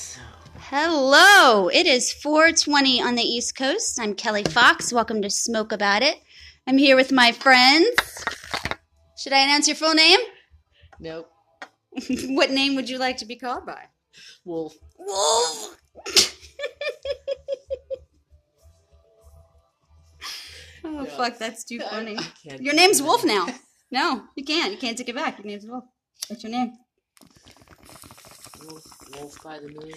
So, 0.00 0.20
Hello, 0.70 1.68
it 1.68 1.86
is 1.86 2.10
4:20 2.10 3.02
on 3.02 3.16
the 3.16 3.22
East 3.22 3.54
Coast. 3.54 4.00
I'm 4.00 4.14
Kelly 4.14 4.42
Fox. 4.44 4.94
Welcome 4.94 5.20
to 5.20 5.28
Smoke 5.28 5.72
About 5.72 6.02
It. 6.02 6.16
I'm 6.66 6.78
here 6.78 6.96
with 6.96 7.12
my 7.12 7.32
friends. 7.32 7.86
Should 9.18 9.34
I 9.34 9.40
announce 9.40 9.68
your 9.68 9.76
full 9.76 9.92
name? 9.92 10.18
nope. 11.00 11.30
what 12.28 12.50
name 12.50 12.76
would 12.76 12.88
you 12.88 12.96
like 12.96 13.18
to 13.18 13.26
be 13.26 13.36
called 13.36 13.66
by? 13.66 13.88
Wolf. 14.46 14.74
Wolf. 14.98 15.76
oh 20.84 21.04
fuck, 21.04 21.36
that's 21.36 21.62
too 21.62 21.80
funny. 21.80 22.16
I 22.16 22.22
can't 22.42 22.62
Your 22.62 22.72
name's. 22.74 23.02
Wolf 23.02 23.22
now. 23.22 23.46
No, 23.92 24.22
you 24.36 24.44
can't. 24.44 24.70
You 24.72 24.78
can't 24.78 24.96
take 24.96 25.08
it 25.08 25.16
back. 25.16 25.36
Your 25.38 25.46
name's 25.48 25.66
Wolf. 25.66 25.82
What's 26.28 26.44
your 26.44 26.52
name? 26.52 26.74
Wolf, 28.64 28.84
wolf 29.16 29.42
by 29.42 29.58
the 29.58 29.68
moon. 29.68 29.92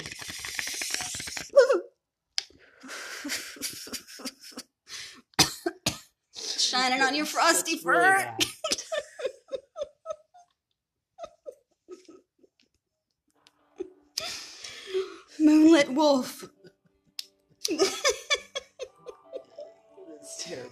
Shining 6.35 7.01
on 7.01 7.15
your 7.15 7.25
frosty 7.25 7.73
That's 7.73 7.83
fur. 7.83 8.37
Moonlit 15.39 15.91
Wolf. 15.93 16.45
It's 20.19 20.43
terrible. 20.43 20.71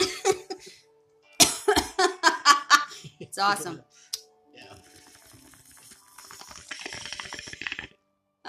it's 3.20 3.38
awesome. 3.38 3.82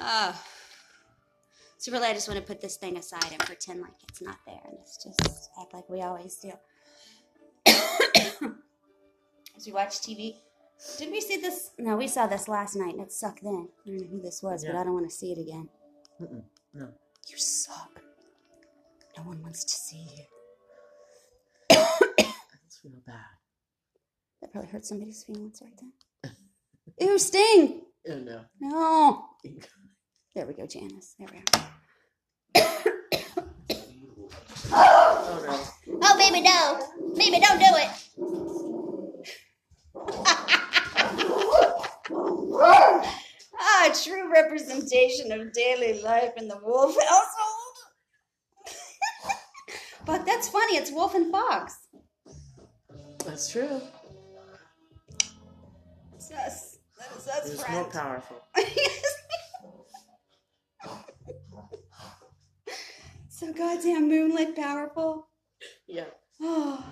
Uh, 0.04 0.34
so 1.78 1.92
really, 1.92 2.08
I 2.08 2.14
just 2.14 2.28
want 2.28 2.40
to 2.40 2.46
put 2.46 2.62
this 2.62 2.78
thing 2.78 2.98
aside 2.98 3.32
and 3.32 3.40
pretend 3.40 3.82
like 3.82 3.94
it's 4.08 4.22
not 4.22 4.38
there, 4.46 4.60
and 4.66 4.76
let's 4.78 5.04
just 5.04 5.50
act 5.60 5.74
like 5.74 5.90
we 5.90 6.02
always 6.02 6.36
do. 6.36 6.52
As 9.56 9.66
we 9.66 9.72
watch 9.72 10.00
TV, 10.00 10.36
did 10.98 11.12
we 11.12 11.22
see 11.22 11.38
this? 11.38 11.72
No, 11.78 11.96
we 11.96 12.08
saw 12.08 12.28
this 12.28 12.48
last 12.48 12.76
night, 12.76 12.94
and 12.96 13.02
it 13.02 13.12
sucked 13.12 13.44
then. 13.44 13.70
I 13.86 13.90
don't 13.90 14.02
know 14.02 14.08
who 14.08 14.22
this 14.22 14.44
was, 14.44 14.66
but 14.66 14.76
I 14.76 14.84
don't 14.84 14.94
want 14.94 15.10
to 15.10 15.16
see 15.16 15.32
it 15.32 15.40
again. 15.40 15.70
Mm-mm. 16.22 16.44
No. 16.74 16.90
You 17.28 17.38
suck. 17.38 18.02
No 19.18 19.24
one 19.24 19.42
wants 19.42 19.64
to 19.64 19.74
see 19.74 20.06
you. 20.18 20.24
That's 21.70 22.82
real 22.84 23.02
bad. 23.06 23.16
That 24.42 24.52
probably 24.52 24.70
hurt 24.70 24.86
somebody's 24.86 25.24
feelings 25.24 25.62
right 25.62 25.74
then. 25.80 26.32
Ew, 27.10 27.18
Sting! 27.18 27.82
Oh 28.10 28.18
no. 28.20 28.42
No. 28.60 29.26
There 30.36 30.46
we 30.48 30.54
go, 30.54 30.66
Janice. 30.66 31.14
There 31.20 31.28
we 31.32 31.38
are. 31.38 31.44
Oh 34.72 35.44
no. 35.88 36.00
Oh, 36.02 36.18
baby, 36.18 36.42
no. 36.42 36.80
Baby, 37.16 37.40
don't 37.40 37.60
do 37.60 37.66
it. 37.78 37.90
ah, 43.60 43.94
true 44.04 44.32
representation 44.34 45.32
of 45.32 45.54
daily 45.54 46.02
life 46.02 46.32
in 46.38 46.48
the 46.48 46.58
wolf 46.64 46.96
household. 46.96 47.78
but 50.06 50.26
that's 50.26 50.50
funny. 50.50 50.78
It's 50.78 50.92
wolf 50.92 51.14
and 51.14 51.32
fox. 51.32 51.78
That's 53.24 53.50
true. 53.52 53.80
It's 56.16 56.32
us. 56.32 56.80
That 56.98 57.12
is 57.18 57.28
us, 57.28 57.48
Who's 57.52 57.62
friend. 57.62 57.76
more 57.76 57.86
powerful? 57.92 58.38
so 63.44 63.54
goddamn 63.54 64.08
moonlit 64.08 64.56
powerful. 64.56 65.28
Yeah. 65.88 66.06
Oh. 66.42 66.84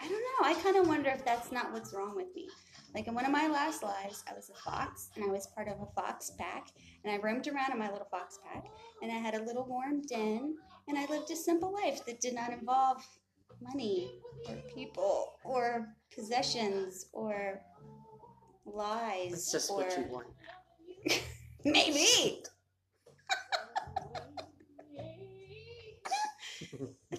I 0.00 0.08
don't 0.08 0.20
know. 0.20 0.48
I 0.48 0.54
kind 0.62 0.76
of 0.76 0.86
wonder 0.86 1.08
if 1.08 1.24
that's 1.24 1.50
not 1.50 1.72
what's 1.72 1.94
wrong 1.94 2.14
with 2.14 2.26
me. 2.34 2.46
Like 2.94 3.08
in 3.08 3.14
one 3.14 3.24
of 3.24 3.32
my 3.32 3.48
last 3.48 3.82
lives, 3.82 4.22
I 4.30 4.34
was 4.34 4.50
a 4.50 4.70
fox 4.70 5.08
and 5.16 5.24
I 5.24 5.28
was 5.28 5.46
part 5.46 5.66
of 5.66 5.80
a 5.80 5.86
fox 5.98 6.30
pack 6.38 6.68
and 7.02 7.12
I 7.12 7.16
roamed 7.16 7.48
around 7.48 7.72
in 7.72 7.78
my 7.78 7.90
little 7.90 8.06
fox 8.10 8.38
pack 8.44 8.66
and 9.02 9.10
I 9.10 9.14
had 9.14 9.34
a 9.34 9.42
little 9.42 9.64
warm 9.64 10.02
den 10.02 10.56
and 10.88 10.98
I 10.98 11.06
lived 11.06 11.30
a 11.30 11.36
simple 11.36 11.72
life 11.72 12.04
that 12.06 12.20
did 12.20 12.34
not 12.34 12.52
involve 12.52 13.02
money 13.62 14.10
or 14.46 14.56
people 14.74 15.32
or 15.42 15.88
possessions 16.14 17.06
or 17.14 17.62
lies. 18.66 19.30
That's 19.30 19.52
just 19.52 19.70
or... 19.70 19.78
what 19.78 19.98
you 19.98 20.04
want. 20.12 20.26
Maybe. 21.64 22.42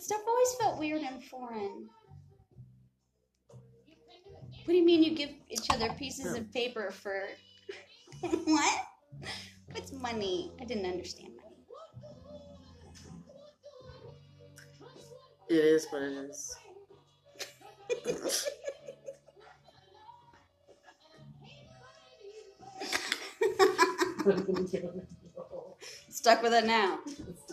Stuff 0.06 0.22
always 0.28 0.54
felt 0.60 0.78
weird 0.78 1.02
and 1.02 1.24
foreign. 1.24 1.90
What 3.50 4.68
do 4.68 4.76
you 4.76 4.86
mean 4.86 5.02
you 5.02 5.16
give 5.16 5.32
each 5.50 5.68
other 5.72 5.90
pieces 5.94 6.36
of 6.36 6.54
paper 6.54 6.92
for 6.92 7.24
what? 8.22 8.84
What's 9.72 9.92
money? 9.92 10.52
I 10.62 10.66
didn't 10.66 10.86
understand 10.86 11.30
money. 11.36 11.56
It 15.50 15.56
is 15.56 15.88
what 15.90 16.04
it 16.04 16.14
is. 16.14 16.56
Stuck 26.10 26.44
with 26.44 26.54
it 26.54 26.66
now. 26.66 27.00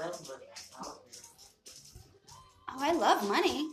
Love 0.00 0.28
money. 0.28 0.44
Oh, 0.82 0.98
I 2.68 2.92
love 2.92 3.28
money. 3.28 3.68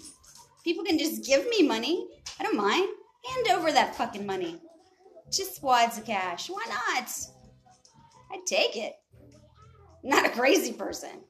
People 0.63 0.83
can 0.83 0.99
just 0.99 1.25
give 1.25 1.47
me 1.49 1.63
money. 1.63 2.07
I 2.39 2.43
don't 2.43 2.55
mind. 2.55 2.87
Hand 3.25 3.47
over 3.51 3.71
that 3.71 3.95
fucking 3.95 4.25
money. 4.25 4.59
Just 5.31 5.63
wads 5.63 5.97
of 5.97 6.05
cash. 6.05 6.49
Why 6.49 6.63
not? 6.67 7.09
I'd 8.31 8.45
take 8.45 8.75
it. 8.77 8.93
Not 10.03 10.25
a 10.25 10.29
crazy 10.29 10.73
person. 10.73 11.21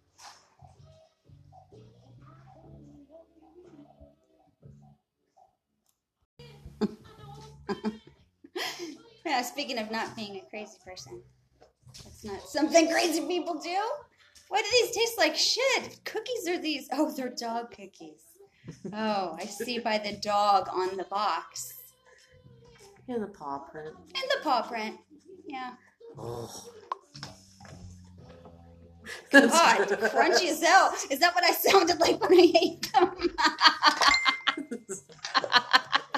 yeah, 9.25 9.41
speaking 9.41 9.78
of 9.78 9.91
not 9.91 10.16
being 10.16 10.38
a 10.38 10.50
crazy 10.50 10.78
person, 10.85 11.22
that's 12.03 12.24
not 12.24 12.41
something 12.47 12.90
crazy 12.91 13.25
people 13.28 13.59
do. 13.59 13.78
Why 14.51 14.62
do 14.62 14.67
these 14.69 14.91
taste 14.94 15.17
like 15.17 15.34
shit? 15.34 16.01
Cookies 16.03 16.45
are 16.50 16.57
these? 16.57 16.89
Oh, 16.91 17.09
they're 17.09 17.29
dog 17.29 17.72
cookies. 17.72 18.19
Oh, 18.94 19.38
I 19.39 19.45
see 19.45 19.79
by 19.79 19.97
the 19.97 20.17
dog 20.17 20.67
on 20.73 20.97
the 20.97 21.06
box 21.06 21.73
And 23.07 23.23
the 23.23 23.28
paw 23.28 23.59
print. 23.59 23.95
and 23.97 24.23
the 24.29 24.39
paw 24.44 24.62
print. 24.63 24.97
Yeah. 25.47 25.72
Oh. 26.19 26.50
God, 29.31 29.88
crunchy 29.88 30.50
as 30.50 30.62
hell. 30.62 30.94
Is 31.09 31.19
that 31.19 31.33
what 31.33 31.45
I 31.45 31.51
sounded 31.51 32.01
like 32.01 32.22
when 32.22 32.33
I 32.38 32.51
ate 32.62 32.91
them? 32.91 33.16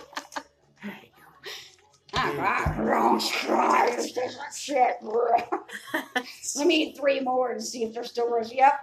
Shit. 4.55 4.97
Let 6.55 6.67
me 6.67 6.75
eat 6.83 6.97
three 6.97 7.19
more 7.19 7.51
and 7.51 7.63
see 7.63 7.83
if 7.83 7.93
they're 7.93 8.03
still 8.03 8.29
rich. 8.29 8.51
Yep, 8.51 8.73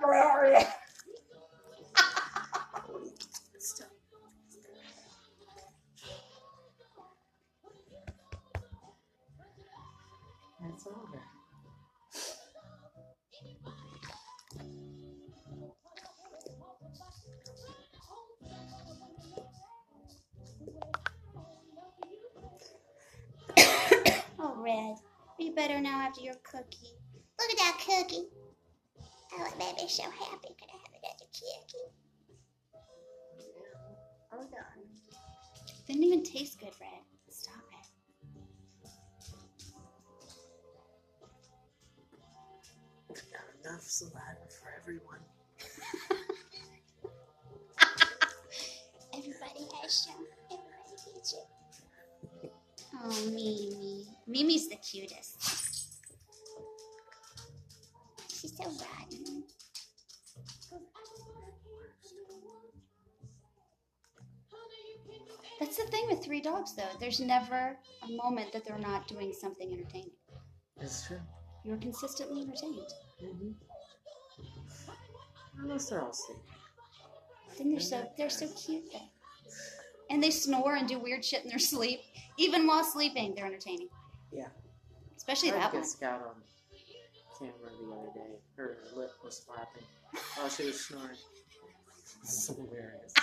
Oh, 24.43 24.55
Red, 24.57 24.97
be 25.39 25.51
better 25.51 25.79
now 25.81 26.01
after 26.01 26.23
your 26.23 26.37
cookie. 26.43 26.97
Look 27.39 27.51
at 27.51 27.59
that 27.59 27.79
cookie. 27.79 28.25
Oh, 29.35 29.45
it 29.47 29.59
made 29.59 29.75
me 29.77 29.87
so 29.87 30.05
happy. 30.05 30.49
Could 30.59 30.71
I 30.73 30.79
have 30.79 30.95
another 30.97 31.27
cookie? 31.31 31.93
Oh, 34.33 34.33
no. 34.33 34.39
Hold 34.39 34.55
on. 34.55 34.85
Didn't 35.87 36.05
even 36.05 36.23
taste 36.25 36.59
good, 36.59 36.73
Red. 36.81 37.03
Stop 37.29 37.55
it. 43.11 43.23
Got 43.31 43.73
enough 43.73 43.83
saliva 43.83 44.49
for 44.49 44.73
everyone. 44.81 45.21
Oh, 53.03 53.31
Mimi. 53.31 54.05
Mimi's 54.27 54.69
the 54.69 54.77
cutest. 54.77 55.37
She's 58.29 58.57
so 58.57 58.65
rotten. 58.65 59.45
That's 65.59 65.77
the 65.77 65.85
thing 65.91 66.07
with 66.09 66.25
three 66.25 66.41
dogs, 66.41 66.75
though. 66.75 66.89
There's 66.99 67.21
never 67.21 67.77
a 68.03 68.13
moment 68.13 68.53
that 68.53 68.65
they're 68.65 68.79
not 68.79 69.07
doing 69.09 69.33
something 69.33 69.71
entertaining. 69.73 70.13
It's 70.81 71.07
true. 71.07 71.21
You're 71.65 71.77
consistently 71.77 72.43
entertained. 72.43 72.89
Mm-hmm. 73.23 73.51
Unless 75.63 75.91
they're 75.91 76.01
all 76.01 76.11
asleep. 76.11 76.39
Then 77.59 77.71
they're 77.71 77.81
so 77.81 78.03
they're 78.17 78.31
so 78.31 78.49
cute 78.49 78.85
though. 78.91 79.10
And 80.11 80.23
they 80.23 80.31
snore 80.31 80.75
and 80.75 80.89
do 80.89 80.99
weird 80.99 81.25
shit 81.25 81.45
in 81.45 81.49
their 81.49 81.59
sleep. 81.59 82.01
Even 82.37 82.67
while 82.67 82.85
sleeping, 82.85 83.35
they're 83.35 83.47
entertaining. 83.47 83.89
Yeah. 84.33 84.49
Especially 85.17 85.53
I 85.53 85.55
that 85.55 85.75
one. 85.75 85.85
Scout 85.85 86.21
on 86.23 86.35
camera 87.39 87.71
the 87.81 87.95
other 87.95 88.11
day. 88.15 88.37
Her 88.57 88.79
lip 88.95 89.13
was 89.25 89.41
flapping 89.41 89.85
while 90.37 90.49
she 90.49 90.67
was 90.67 90.81
snoring. 90.81 91.17
Is 92.23 92.49
hilarious. 92.49 93.15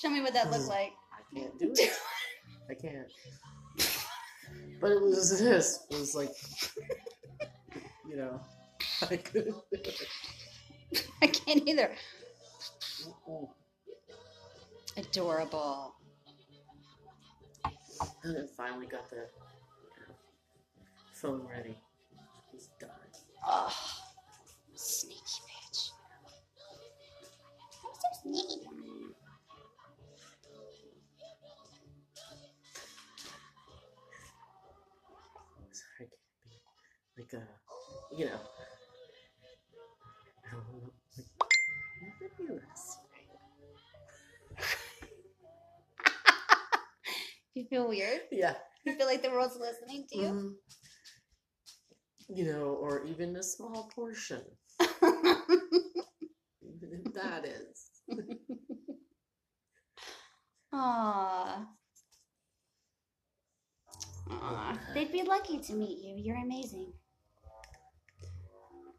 Show 0.00 0.10
me 0.10 0.20
what 0.20 0.32
that 0.34 0.50
looked 0.50 0.68
like. 0.68 0.92
I 1.12 1.34
can't 1.34 1.58
do 1.58 1.72
it. 1.74 1.90
I 2.70 2.74
can't. 2.74 3.08
But 4.80 4.92
it 4.92 5.02
was 5.02 5.40
this. 5.40 5.86
It 5.90 5.98
was 5.98 6.14
like, 6.14 6.30
you 8.08 8.16
know, 8.16 8.40
I 9.10 9.16
couldn't 9.16 9.56
do 9.72 9.78
it. 9.80 10.06
I 11.20 11.26
can't 11.26 11.66
either. 11.66 11.90
Mm-mm. 13.28 13.48
Adorable. 14.96 15.94
And 18.24 18.34
then 18.36 18.48
finally 18.56 18.86
got 18.86 19.08
the 19.10 19.16
you 19.16 19.22
know, 20.08 20.14
phone 21.12 21.46
ready. 21.48 21.76
He's 22.52 22.68
done. 22.80 22.90
Oh, 23.46 23.72
sneaky 24.74 25.20
bitch. 25.20 25.90
I'm 27.84 27.94
so 27.94 28.08
sneaky. 28.22 28.64
Sorry, 35.70 36.08
I 36.08 36.16
can't 36.48 37.16
be 37.16 37.22
like 37.22 37.32
a, 37.34 38.16
you 38.16 38.26
know. 38.26 38.57
You 47.58 47.64
feel 47.64 47.88
weird? 47.88 48.20
Yeah. 48.30 48.54
You 48.84 48.94
feel 48.94 49.06
like 49.06 49.20
the 49.20 49.30
world's 49.30 49.56
listening 49.56 50.06
to 50.10 50.16
you? 50.18 50.28
Mhm. 50.28 50.54
You 52.28 52.44
know, 52.52 52.66
or 52.66 53.04
even 53.04 53.34
a 53.34 53.42
small 53.42 53.90
portion. 53.92 54.42
Even 54.80 55.42
if 57.04 57.12
that 57.14 57.44
is. 57.44 57.90
Aww. 60.72 61.66
Aw. 64.30 64.78
They'd 64.94 65.10
be 65.10 65.22
lucky 65.22 65.58
to 65.58 65.72
meet 65.72 65.98
you. 65.98 66.14
You're 66.16 66.36
amazing. 66.36 66.92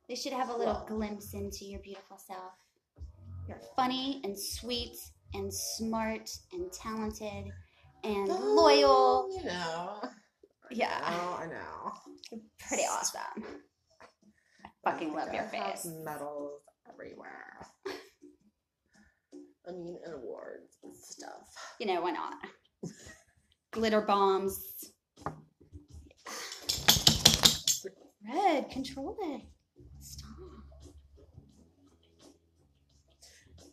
They 0.09 0.15
should 0.15 0.33
have 0.33 0.49
a 0.49 0.57
little 0.57 0.83
glimpse 0.85 1.33
into 1.33 1.63
your 1.63 1.79
beautiful 1.79 2.17
self. 2.17 2.55
You're 3.47 3.61
funny 3.77 4.19
and 4.25 4.37
sweet 4.37 4.97
and 5.33 5.53
smart 5.53 6.29
and 6.51 6.69
talented 6.73 7.53
and 8.03 8.29
oh, 8.29 8.53
loyal. 8.55 9.29
You 9.37 9.45
know. 9.45 10.01
Yeah. 10.71 10.99
Oh, 11.03 11.39
I 11.41 11.47
know. 11.47 12.39
Pretty 12.67 12.83
awesome. 12.83 13.43
I 14.63 14.69
fucking 14.83 15.13
love 15.13 15.33
your 15.33 15.43
face. 15.43 15.87
medals 16.03 16.61
everywhere. 16.91 17.65
I 19.67 19.71
mean, 19.71 19.97
and 20.05 20.15
awards 20.15 20.77
and 20.83 20.95
stuff. 20.95 21.53
You 21.79 21.87
know, 21.87 22.01
why 22.01 22.11
not? 22.11 22.33
Glitter 23.71 24.01
bombs. 24.01 24.91
Red, 28.27 28.69
control 28.69 29.15
it. 29.21 29.41
Stop. 29.99 30.29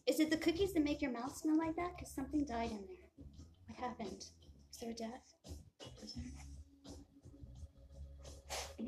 Is 0.07 0.21
it 0.21 0.31
the 0.31 0.37
cookies 0.37 0.73
that 0.75 0.85
make 0.85 1.03
your 1.03 1.11
mouth 1.11 1.37
smell 1.37 1.59
like 1.59 1.77
that? 1.77 1.97
Because 1.97 2.15
something 2.15 2.45
died 2.45 2.71
in 2.71 2.85
there. 2.87 3.06
Happened? 3.81 4.25
Is 4.71 4.79
there 4.81 4.91
a 4.91 4.95
death? 4.95 5.35
Is 6.03 6.15
there? 6.15 6.25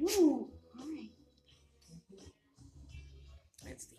Ooh, 0.00 0.49
hi. 0.75 1.08
It's 3.67 3.87
the 3.87 3.96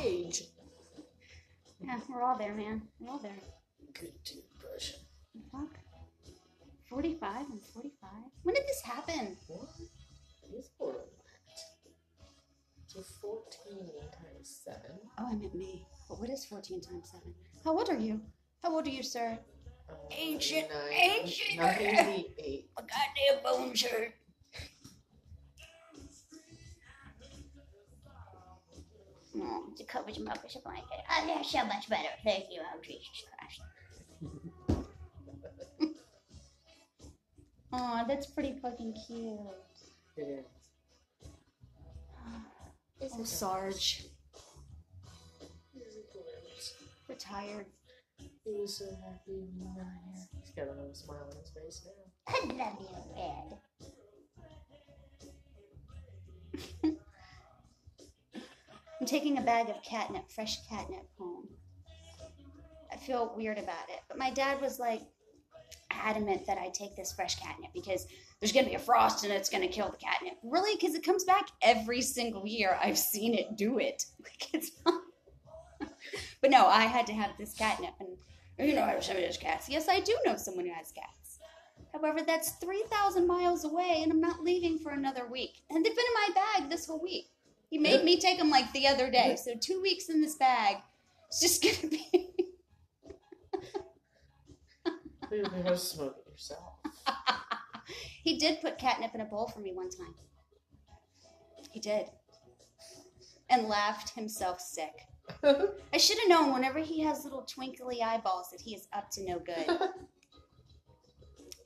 age. 0.00 0.02
Age. 0.02 0.42
Yeah, 1.80 1.98
we're 2.08 2.22
all 2.22 2.36
there, 2.36 2.54
man. 2.54 2.82
We're 3.00 3.10
all 3.10 3.18
there. 3.18 3.38
Good 3.94 4.12
toothbrush. 4.24 4.92
Fuck. 5.52 5.78
45 6.90 7.50
and 7.50 7.62
45? 7.74 8.10
When 8.42 8.54
did 8.54 8.64
this 8.66 8.82
happen? 8.82 9.36
What 9.46 9.68
is 10.56 10.70
all 10.78 10.90
of? 10.90 10.96
So 12.86 13.02
14 13.20 13.86
times 14.12 14.60
7. 14.64 14.80
Oh, 15.18 15.26
I 15.30 15.34
meant 15.34 15.54
me. 15.54 15.86
But 16.08 16.20
what 16.20 16.30
is 16.30 16.44
14 16.46 16.80
times 16.80 17.10
7? 17.12 17.34
How 17.64 17.72
old 17.72 17.88
are 17.90 17.98
you? 17.98 18.20
How 18.62 18.74
old 18.74 18.86
are 18.86 18.90
you, 18.90 19.02
sir? 19.02 19.38
Uh, 19.88 19.94
Ancient, 20.10 20.68
nine- 20.70 20.92
ancient. 20.92 21.58
98. 21.60 22.70
A 22.76 22.82
goddamn 22.82 23.42
bone 23.42 23.74
shirt. 23.74 24.12
Oh, 29.40 29.64
the 29.76 29.84
coverage 29.84 30.18
mouth 30.18 30.44
is 30.44 30.56
a 30.56 30.60
blanket. 30.60 30.86
Oh, 31.10 31.26
that's 31.26 31.52
so 31.52 31.64
much 31.64 31.88
better. 31.88 32.08
Thank 32.24 32.46
you, 32.50 32.60
oh 32.60 32.80
Jesus 32.82 33.24
Christ. 33.38 33.60
oh, 37.72 38.04
that's 38.08 38.26
pretty 38.26 38.58
fucking 38.60 38.94
cute. 39.06 39.38
It 40.16 40.22
is. 40.22 40.44
Is 43.00 43.12
Oh, 43.16 43.20
it 43.22 43.28
Sarge. 43.28 44.06
Is 45.76 45.96
it 45.96 46.10
glimpse? 46.12 46.74
Retired. 47.08 47.66
He 48.48 48.54
was 48.58 48.78
so 48.78 48.86
happy 49.04 49.44
when 49.44 49.52
we 49.60 49.66
got 49.76 49.84
here. 50.06 50.14
He's 50.40 50.52
got 50.54 50.68
a 50.68 50.72
little 50.72 50.94
smile 50.94 51.28
on 51.30 51.36
his 51.38 51.50
face 51.50 51.82
now. 51.84 51.92
I 52.28 52.46
love 52.54 52.78
you, 52.80 52.96
Ed. 56.82 56.96
I'm 59.00 59.06
taking 59.06 59.36
a 59.36 59.42
bag 59.42 59.68
of 59.68 59.82
catnip, 59.82 60.30
fresh 60.30 60.66
catnip 60.66 61.04
home. 61.18 61.48
I 62.90 62.96
feel 62.96 63.34
weird 63.36 63.58
about 63.58 63.90
it, 63.90 64.00
but 64.08 64.16
my 64.16 64.30
dad 64.30 64.62
was 64.62 64.78
like 64.78 65.02
adamant 65.90 66.46
that 66.46 66.56
I 66.56 66.70
take 66.70 66.96
this 66.96 67.12
fresh 67.12 67.38
catnip 67.38 67.72
because 67.74 68.06
there's 68.40 68.52
gonna 68.52 68.68
be 68.68 68.76
a 68.76 68.78
frost 68.78 69.24
and 69.24 69.32
it's 69.32 69.50
gonna 69.50 69.68
kill 69.68 69.90
the 69.90 69.98
catnip. 69.98 70.38
Really? 70.42 70.74
Because 70.74 70.94
it 70.94 71.04
comes 71.04 71.24
back 71.24 71.48
every 71.60 72.00
single 72.00 72.46
year. 72.46 72.78
I've 72.82 72.98
seen 72.98 73.34
it 73.34 73.58
do 73.58 73.78
it. 73.78 74.06
Like 74.22 74.54
it's 74.54 74.70
not. 74.86 75.02
but 76.40 76.50
no, 76.50 76.66
I 76.66 76.84
had 76.84 77.06
to 77.08 77.12
have 77.12 77.32
this 77.38 77.52
catnip, 77.52 77.92
and 78.00 78.16
you 78.64 78.74
know, 78.74 78.82
I 78.82 78.90
have 78.90 79.04
somebody 79.04 79.22
who 79.22 79.28
has 79.28 79.38
cats. 79.38 79.68
Yes, 79.68 79.88
I 79.88 80.00
do 80.00 80.16
know 80.26 80.36
someone 80.36 80.66
who 80.66 80.72
has 80.72 80.92
cats. 80.92 81.38
However, 81.92 82.20
that's 82.26 82.50
3,000 82.52 83.26
miles 83.26 83.64
away, 83.64 84.00
and 84.02 84.12
I'm 84.12 84.20
not 84.20 84.42
leaving 84.42 84.78
for 84.78 84.90
another 84.90 85.26
week. 85.26 85.62
And 85.70 85.84
they've 85.84 85.94
been 85.94 86.04
in 86.04 86.34
my 86.34 86.42
bag 86.42 86.70
this 86.70 86.86
whole 86.86 87.00
week. 87.02 87.26
He 87.70 87.78
made 87.78 88.04
me 88.04 88.18
take 88.18 88.38
them 88.38 88.50
like 88.50 88.72
the 88.72 88.86
other 88.86 89.10
day. 89.10 89.36
So, 89.36 89.52
two 89.60 89.80
weeks 89.82 90.08
in 90.08 90.20
this 90.20 90.36
bag. 90.36 90.76
It's 91.28 91.40
just 91.40 91.62
going 91.62 91.76
to 91.76 91.88
be. 91.88 92.28
You 95.30 95.76
smoke 95.76 96.16
it 96.26 96.30
yourself. 96.30 96.74
he 98.24 98.38
did 98.38 98.60
put 98.62 98.78
catnip 98.78 99.14
in 99.14 99.20
a 99.20 99.26
bowl 99.26 99.48
for 99.48 99.60
me 99.60 99.72
one 99.74 99.90
time. 99.90 100.14
He 101.70 101.80
did. 101.80 102.06
And 103.50 103.68
laughed 103.68 104.10
himself 104.14 104.60
sick. 104.60 105.07
I 105.92 105.96
should 105.96 106.18
have 106.18 106.28
known 106.28 106.52
whenever 106.52 106.78
he 106.78 107.00
has 107.00 107.24
little 107.24 107.42
twinkly 107.42 108.02
eyeballs 108.02 108.50
that 108.50 108.60
he 108.60 108.74
is 108.74 108.88
up 108.92 109.10
to 109.12 109.24
no 109.24 109.38
good. 109.38 109.66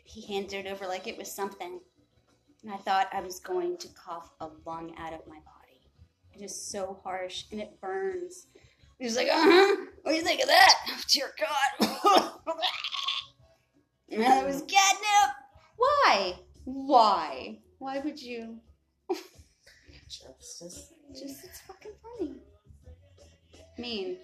he 0.04 0.22
handed 0.26 0.66
it 0.66 0.70
over 0.70 0.86
like 0.86 1.06
it 1.06 1.16
was 1.16 1.30
something. 1.30 1.80
And 2.62 2.72
I 2.72 2.76
thought 2.76 3.08
I 3.12 3.20
was 3.20 3.40
going 3.40 3.76
to 3.78 3.88
cough 3.88 4.30
a 4.40 4.48
lung 4.66 4.94
out 4.98 5.12
of 5.12 5.26
my 5.26 5.36
body. 5.36 5.80
It 6.34 6.42
is 6.42 6.54
so 6.54 7.00
harsh 7.02 7.44
and 7.50 7.60
it 7.60 7.80
burns. 7.80 8.46
He 8.98 9.04
was 9.04 9.16
like, 9.16 9.28
uh 9.28 9.32
huh. 9.34 9.76
What 10.02 10.12
do 10.12 10.16
you 10.16 10.22
think 10.22 10.42
of 10.42 10.48
that? 10.48 10.74
Oh, 10.90 11.00
dear 11.08 11.32
God. 11.38 12.56
and 14.10 14.22
that 14.22 14.46
was 14.46 14.62
catnip. 14.62 15.36
Why? 15.76 16.34
Why? 16.64 17.58
Why 17.78 17.98
would 17.98 18.20
you? 18.20 18.58
Justice. 20.08 20.92
Just, 21.10 21.44
it's 21.44 21.60
fucking 21.66 21.92
funny. 22.02 22.34
Mean? 23.78 24.18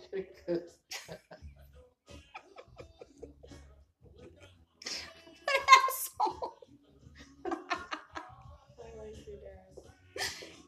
Asshole. 5.88 6.58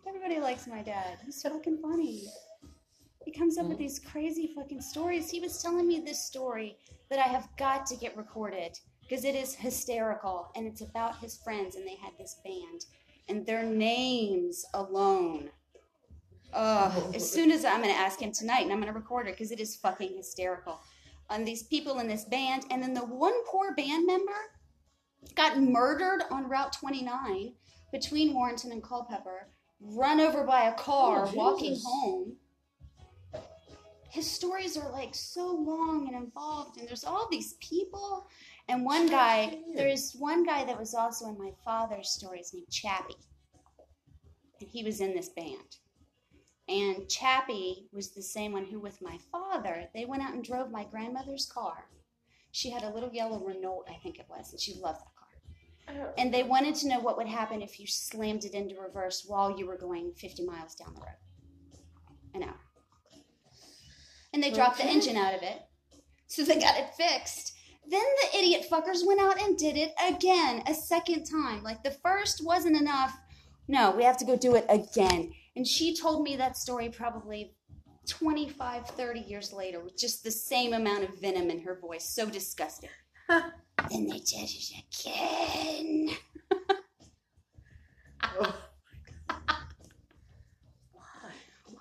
Everybody 0.07 0.41
likes 0.41 0.67
my 0.67 0.83
dad. 0.83 1.19
He's 1.25 1.43
fucking 1.43 1.79
funny. 1.79 2.25
He 3.25 3.33
comes 3.33 3.59
up 3.59 3.67
with 3.67 3.77
mm. 3.77 3.81
these 3.81 3.99
crazy 3.99 4.53
fucking 4.55 4.81
stories. 4.81 5.31
He 5.31 5.41
was 5.41 5.63
telling 5.63 5.87
me 5.87 6.01
this 6.01 6.25
story 6.25 6.77
that 7.11 7.19
I 7.19 7.29
have 7.29 7.49
got 7.57 7.87
to 7.87 7.97
get 7.97 8.17
recorded 8.17 8.79
because 9.03 9.25
it 9.25 9.35
is 9.35 9.55
hysterical 9.55 10.51
and 10.57 10.67
it's 10.67 10.81
about 10.81 11.19
his 11.19 11.39
friends 11.39 11.77
and 11.77 11.87
they 11.87 11.97
had 11.97 12.13
this 12.19 12.41
band 12.45 12.87
and 13.29 13.45
their 13.45 13.63
names 13.63 14.65
alone. 14.75 15.51
Ugh. 16.53 17.15
As 17.15 17.31
soon 17.31 17.51
as 17.51 17.65
I'm 17.65 17.83
going 17.83 17.95
to 17.95 18.01
ask 18.01 18.21
him 18.21 18.33
tonight 18.33 18.63
and 18.63 18.73
I'm 18.73 18.81
going 18.81 18.93
to 18.93 18.99
record 18.99 19.27
it 19.27 19.35
because 19.35 19.53
it 19.53 19.61
is 19.61 19.77
fucking 19.77 20.17
hysterical. 20.17 20.81
On 21.29 21.45
these 21.45 21.63
people 21.63 22.01
in 22.01 22.09
this 22.09 22.25
band, 22.25 22.65
and 22.71 22.83
then 22.83 22.93
the 22.93 23.05
one 23.05 23.45
poor 23.47 23.75
band 23.75 24.07
member 24.07 24.33
got 25.37 25.61
murdered 25.61 26.23
on 26.31 26.49
Route 26.49 26.73
29 26.73 27.53
between 27.93 28.35
Warrenton 28.35 28.73
and 28.73 28.83
Culpeper, 28.83 29.49
run 29.81 30.21
over 30.21 30.45
by 30.45 30.65
a 30.65 30.75
car 30.75 31.27
Oh, 31.29 31.33
walking 31.35 31.79
home. 31.85 32.37
His 34.11 34.29
stories 34.29 34.77
are 34.77 34.91
like 34.91 35.15
so 35.15 35.47
long 35.47 36.09
and 36.09 36.17
involved, 36.17 36.79
and 36.79 36.89
there's 36.89 37.05
all 37.05 37.29
these 37.31 37.55
people. 37.61 38.27
And 38.69 38.85
one 38.85 39.07
guy, 39.09 39.59
there's 39.77 40.15
one 40.19 40.45
guy 40.45 40.65
that 40.65 40.79
was 40.79 40.95
also 40.95 41.29
in 41.29 41.39
my 41.39 41.53
father's 41.65 42.11
stories 42.11 42.51
named 42.53 42.71
Chappie. 42.71 43.15
And 44.61 44.69
he 44.69 44.83
was 44.83 45.01
in 45.01 45.15
this 45.15 45.29
band. 45.29 45.77
And 46.71 47.09
Chappie 47.09 47.89
was 47.93 48.11
the 48.11 48.23
same 48.23 48.53
one 48.53 48.65
who, 48.65 48.79
with 48.79 49.03
my 49.03 49.19
father, 49.33 49.89
they 49.93 50.05
went 50.05 50.23
out 50.23 50.35
and 50.35 50.45
drove 50.45 50.71
my 50.71 50.85
grandmother's 50.85 51.47
car. 51.47 51.89
She 52.53 52.71
had 52.71 52.85
a 52.85 52.95
little 52.95 53.11
yellow 53.13 53.45
Renault, 53.45 53.87
I 53.91 53.95
think 53.95 54.21
it 54.21 54.27
was, 54.31 54.53
and 54.53 54.61
she 54.61 54.75
loved 54.75 55.01
that 55.01 55.17
car. 55.17 56.07
Oh. 56.07 56.15
And 56.17 56.33
they 56.33 56.45
wanted 56.45 56.77
to 56.77 56.89
know 56.89 57.01
what 57.01 57.17
would 57.17 57.27
happen 57.27 57.61
if 57.61 57.81
you 57.81 57.89
slammed 57.89 58.45
it 58.45 58.55
into 58.55 58.81
reverse 58.81 59.25
while 59.27 59.59
you 59.59 59.67
were 59.67 59.77
going 59.77 60.13
50 60.13 60.45
miles 60.45 60.77
down 60.77 60.95
the 60.95 61.01
road. 61.01 61.17
An 62.35 62.45
hour. 62.45 62.61
And 64.33 64.41
they 64.41 64.53
dropped 64.53 64.79
the 64.79 64.87
engine 64.87 65.17
out 65.17 65.35
of 65.35 65.43
it. 65.43 65.63
So 66.29 66.45
they 66.45 66.61
got 66.61 66.79
it 66.79 66.95
fixed. 66.95 67.55
Then 67.89 68.05
the 68.23 68.39
idiot 68.39 68.67
fuckers 68.71 69.05
went 69.05 69.21
out 69.21 69.41
and 69.43 69.59
did 69.59 69.77
it 69.77 69.93
again, 70.09 70.63
a 70.69 70.75
second 70.75 71.25
time. 71.25 71.65
Like 71.65 71.83
the 71.83 71.91
first 71.91 72.45
wasn't 72.45 72.77
enough. 72.77 73.19
No, 73.67 73.91
we 73.91 74.05
have 74.05 74.19
to 74.19 74.25
go 74.25 74.37
do 74.37 74.55
it 74.55 74.67
again. 74.69 75.33
And 75.61 75.69
she 75.69 75.95
told 75.95 76.23
me 76.23 76.37
that 76.37 76.57
story 76.57 76.89
probably 76.89 77.53
25, 78.09 78.87
30 78.87 79.21
years 79.21 79.53
later 79.53 79.79
with 79.79 79.95
just 79.95 80.25
the 80.25 80.31
same 80.31 80.73
amount 80.73 81.05
of 81.05 81.21
venom 81.21 81.51
in 81.51 81.61
her 81.61 81.79
voice. 81.79 82.09
So 82.09 82.25
disgusting. 82.31 82.89
then 83.29 83.53
they 83.91 84.21
did 84.21 84.49
it 84.49 84.73
again. 85.05 86.09
Oh. 88.39 88.55
Why? 90.93 91.33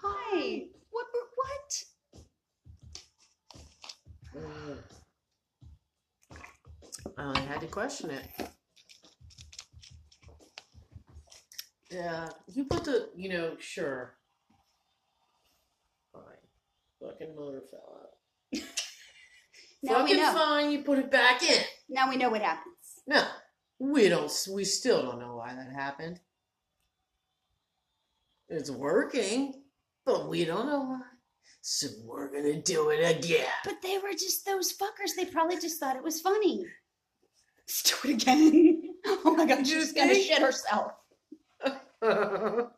Why? 0.02 0.66
What? 0.90 1.06
What? 1.36 1.84
Mm. 4.36 4.78
I 7.18 7.40
had 7.40 7.62
to 7.62 7.68
question 7.68 8.10
it. 8.10 8.50
Yeah, 11.92 12.30
you 12.54 12.66
put 12.66 12.84
the, 12.86 13.10
you 13.16 13.30
know, 13.30 13.56
sure. 13.60 14.16
Fine. 16.14 16.24
Fucking 17.02 17.36
motor 17.36 17.62
fell 17.70 18.00
out. 18.02 18.62
Now 19.82 20.04
we 20.04 20.10
Fucking 20.12 20.18
know. 20.18 20.34
fine, 20.34 20.72
you 20.72 20.84
put 20.84 21.00
it 21.00 21.10
back 21.10 21.42
in. 21.42 21.64
Now 21.88 22.10
we 22.10 22.18
know 22.18 22.30
what 22.30 22.42
happens. 22.42 22.76
No, 23.08 23.24
we 23.80 24.10
don't, 24.10 24.30
we 24.54 24.66
still 24.66 25.02
don't 25.04 25.22
know 25.22 25.38
why 25.38 25.56
that 25.56 25.72
happened. 25.74 26.20
It's 28.50 28.70
working, 28.70 29.54
but 30.06 30.28
we 30.28 30.44
don't 30.44 30.66
know 30.68 30.82
why. 30.82 31.00
So 31.62 31.88
we're 32.04 32.30
gonna 32.30 32.62
do 32.62 32.90
it 32.90 33.20
again. 33.20 33.46
But 33.64 33.82
they 33.82 33.98
were 34.00 34.12
just 34.12 34.46
those 34.46 34.74
fuckers. 34.74 35.16
They 35.16 35.24
probably 35.24 35.58
just 35.62 35.80
thought 35.80 35.96
it 35.96 36.04
was 36.04 36.20
funny. 36.20 36.66
Let's 37.62 37.84
do 37.84 38.10
it 38.10 38.22
again. 38.22 38.84
Oh 39.06 39.34
my 39.34 39.46
god, 39.46 39.66
she's 39.66 39.94
gonna 39.94 40.14
shit 40.14 40.42
herself. 40.42 40.92
Oh, 42.02 42.70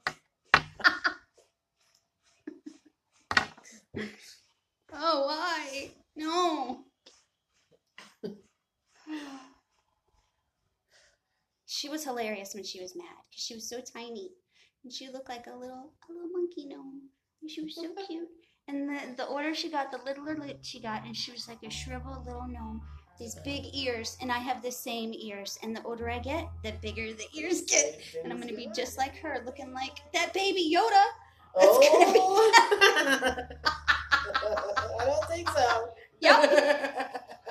why? 4.94 5.92
No. 6.16 6.86
she 11.66 11.90
was 11.90 12.04
hilarious 12.04 12.54
when 12.54 12.64
she 12.64 12.82
was 12.82 12.96
mad 12.96 13.06
because 13.30 13.44
she 13.44 13.56
was 13.56 13.68
so 13.70 13.80
tiny 13.82 14.32
and 14.84 14.92
she 14.92 15.10
looked 15.10 15.30
like 15.30 15.48
a 15.48 15.56
little 15.56 15.94
a 16.10 16.14
little 16.14 16.30
monkey 16.30 16.66
gnome. 16.68 17.10
And 17.42 17.50
she 17.50 17.62
was 17.62 17.76
so 17.76 17.94
cute. 18.08 18.28
And 18.68 18.90
the 18.90 19.16
the 19.18 19.28
older 19.28 19.54
she 19.54 19.70
got, 19.70 19.92
the 19.92 19.98
littler 19.98 20.38
she 20.62 20.80
got, 20.82 21.06
and 21.06 21.16
she 21.16 21.32
was 21.32 21.48
like 21.48 21.64
a 21.64 21.70
shriveled 21.70 22.26
little 22.26 22.48
gnome. 22.48 22.82
These 23.22 23.36
big 23.46 23.76
ears, 23.76 24.18
and 24.20 24.32
I 24.32 24.40
have 24.40 24.64
the 24.64 24.72
same 24.72 25.14
ears. 25.14 25.60
And 25.62 25.76
the 25.76 25.84
older 25.84 26.10
I 26.10 26.18
get, 26.18 26.50
the 26.64 26.74
bigger 26.82 27.14
the 27.14 27.28
ears 27.38 27.62
get. 27.62 28.02
And 28.24 28.34
I'm 28.34 28.40
gonna 28.42 28.56
be 28.56 28.68
just 28.76 28.98
like 28.98 29.16
her, 29.18 29.44
looking 29.46 29.72
like 29.76 30.00
that 30.12 30.34
baby 30.34 30.74
Yoda. 30.76 31.04
Oh. 31.56 32.52
I 35.00 35.06
don't 35.06 35.28
think 35.28 35.48
so. 35.52 35.90
Yep, 36.20 36.50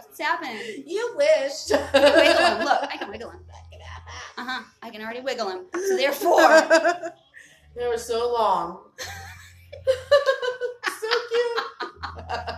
it's 0.08 0.18
happening. 0.18 0.82
you 0.88 1.14
wish. 1.16 1.70
Wiggle 1.70 2.46
him. 2.46 2.64
Look, 2.64 2.82
I 2.82 2.96
can 2.98 3.08
wiggle 3.08 3.30
him. 3.30 3.44
Uh 4.36 4.44
huh. 4.44 4.62
I 4.82 4.90
can 4.90 5.02
already 5.02 5.20
wiggle 5.20 5.48
him. 5.50 5.66
So 5.72 5.96
therefore, 5.96 6.48
they 7.76 7.86
were 7.86 7.96
so 7.96 8.32
long. 8.32 8.80
so 11.00 11.08
cute. 11.30 11.62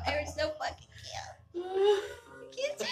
they 0.06 0.14
were 0.14 0.24
so 0.34 0.50
fucking 0.58 0.88
cute. 1.52 2.02
I 2.42 2.56
can't 2.56 2.78
take 2.78 2.88
it. 2.88 2.91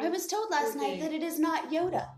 I 0.00 0.08
was 0.08 0.26
told 0.26 0.50
last 0.50 0.76
night 0.76 1.00
that 1.00 1.12
it 1.12 1.22
is 1.22 1.38
not 1.38 1.70
Yoda. 1.70 2.08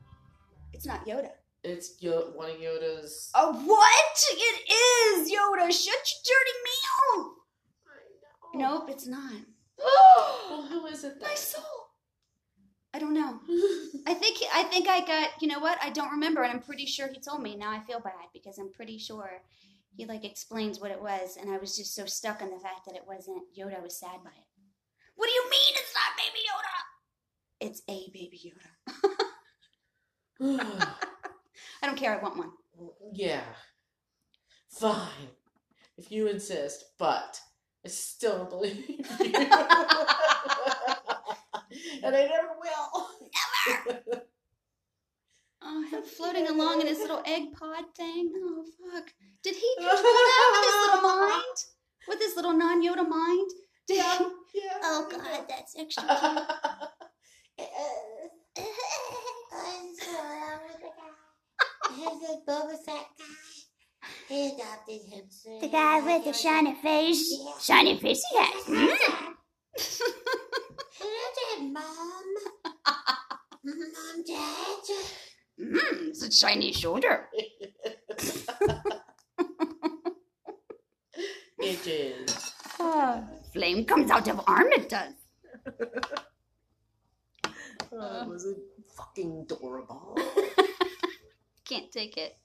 It's 0.73 0.87
not 0.87 1.07
Yoda. 1.07 1.31
It's 1.65 2.03
Yo- 2.03 2.33
one 2.35 2.51
of 2.51 2.57
Yoda's. 2.57 3.31
Oh, 3.35 3.53
what? 3.65 4.25
It 4.33 4.71
is 4.73 5.31
Yoda. 5.31 5.71
Shut 5.71 5.95
your 6.27 6.39
dirty 6.41 6.59
mouth. 6.69 7.33
Nope, 8.55 8.91
it's 8.91 9.07
not. 9.07 9.33
well, 9.79 10.67
who 10.69 10.87
is 10.87 11.05
it 11.05 11.19
then? 11.21 11.29
My 11.29 11.35
soul. 11.35 11.63
I 12.95 12.99
don't 12.99 13.15
know. 13.15 13.41
I 14.07 14.15
think 14.15 14.39
I 14.55 14.65
think 14.65 14.89
I 14.89 15.01
got. 15.05 15.31
You 15.41 15.49
know 15.49 15.61
what? 15.61 15.79
I 15.83 15.91
don't 15.91 16.11
remember, 16.11 16.43
and 16.43 16.53
I'm 16.53 16.61
pretty 16.61 16.87
sure 16.87 17.09
he 17.09 17.21
told 17.21 17.43
me. 17.43 17.57
Now 17.57 17.71
I 17.71 17.81
feel 17.81 18.01
bad 18.01 18.13
because 18.35 18.59
I'm 18.59 18.71
pretty 18.73 18.99
sure 18.99 19.41
he 19.97 20.07
like 20.07 20.25
explains 20.25 20.81
what 20.81 20.91
it 20.91 21.01
was, 21.01 21.37
and 21.37 21.51
I 21.51 21.59
was 21.59 21.77
just 21.77 21.95
so 21.95 22.07
stuck 22.07 22.43
on 22.43 22.51
the 22.51 22.59
fact 22.59 22.87
that 22.87 22.97
it 22.97 23.07
wasn't 23.07 23.43
Yoda. 23.57 23.79
I 23.79 23.83
was 23.83 23.97
sad 23.99 24.23
by 24.25 24.31
it. 24.31 24.47
What 25.17 25.27
do 25.27 25.33
you 25.33 25.45
mean 25.51 25.75
it's 25.75 25.95
not 25.95 26.17
Baby 26.17 26.41
Yoda? 26.49 26.77
It's 27.61 27.83
a 27.89 28.11
Baby 28.13 28.53
Yoda. 28.53 28.69
I 31.83 31.87
don't 31.87 31.97
care. 31.97 32.19
I 32.19 32.23
want 32.23 32.37
one. 32.39 32.51
yeah. 33.13 33.43
Fine. 34.69 35.29
If 35.99 36.11
you 36.11 36.27
insist, 36.29 36.85
but 36.99 37.39
I 37.85 37.89
still 37.89 38.39
don't 38.39 38.51
believe 38.51 38.89
you. 38.89 39.05
and 39.21 39.37
I 42.17 42.27
never 42.27 42.49
will. 42.61 43.09
Oh, 45.65 45.83
him 45.91 46.03
floating 46.03 46.49
along 46.49 46.81
in 46.81 46.87
his 46.87 46.99
little 46.99 47.23
egg 47.27 47.53
pod 47.59 47.85
thing. 47.97 48.33
Oh 48.35 48.65
fuck! 48.93 49.05
Did 49.43 49.55
he 49.55 49.75
control 49.79 49.97
that 50.03 50.51
with 50.53 50.65
his 50.67 50.75
little 50.95 51.11
mind? 51.29 51.57
With 52.09 52.19
his 52.21 52.37
little 52.37 52.53
non-Yoda 52.53 53.09
mind? 53.09 53.51
Did 53.87 53.97
Yeah, 53.99 54.19
he? 54.19 54.25
yeah. 54.61 54.79
Oh 54.83 55.07
god, 55.11 55.47
that's 55.49 55.77
extra 55.79 56.03
cute. 56.09 57.69
Here's 61.95 62.21
this 62.21 62.37
Boba 62.49 62.77
Fett 62.85 63.07
guy. 63.19 63.25
He 64.29 64.47
adopted 64.49 65.01
him. 65.13 65.25
So 65.29 65.59
the 65.61 65.69
guy 65.69 66.01
with 66.01 66.25
the 66.25 66.33
shiny 66.33 66.75
face. 66.75 67.33
Shiny 67.61 67.99
face 67.99 68.25
he 68.31 68.37
has. 68.39 68.65
Mm. 68.65 68.97
Mom. 71.73 71.73
Mom, 73.65 74.25
Dad. 74.27 74.79
Mmm, 75.61 76.09
it's 76.09 76.23
a 76.23 76.31
shiny 76.31 76.73
shoulder. 76.73 77.29
it 81.59 81.87
is. 81.87 82.53
Oh, 82.81 83.25
flame 83.53 83.85
comes 83.85 84.11
out 84.11 84.29
of 84.29 84.41
arm. 84.47 84.69
It 84.73 84.89
does. 84.89 85.15
Oh, 87.95 88.27
was 88.27 88.47
it 88.47 88.57
fucking 88.97 89.43
adorable? 89.43 90.19
Can't 91.69 91.93
take 91.93 92.17
it. 92.17 92.37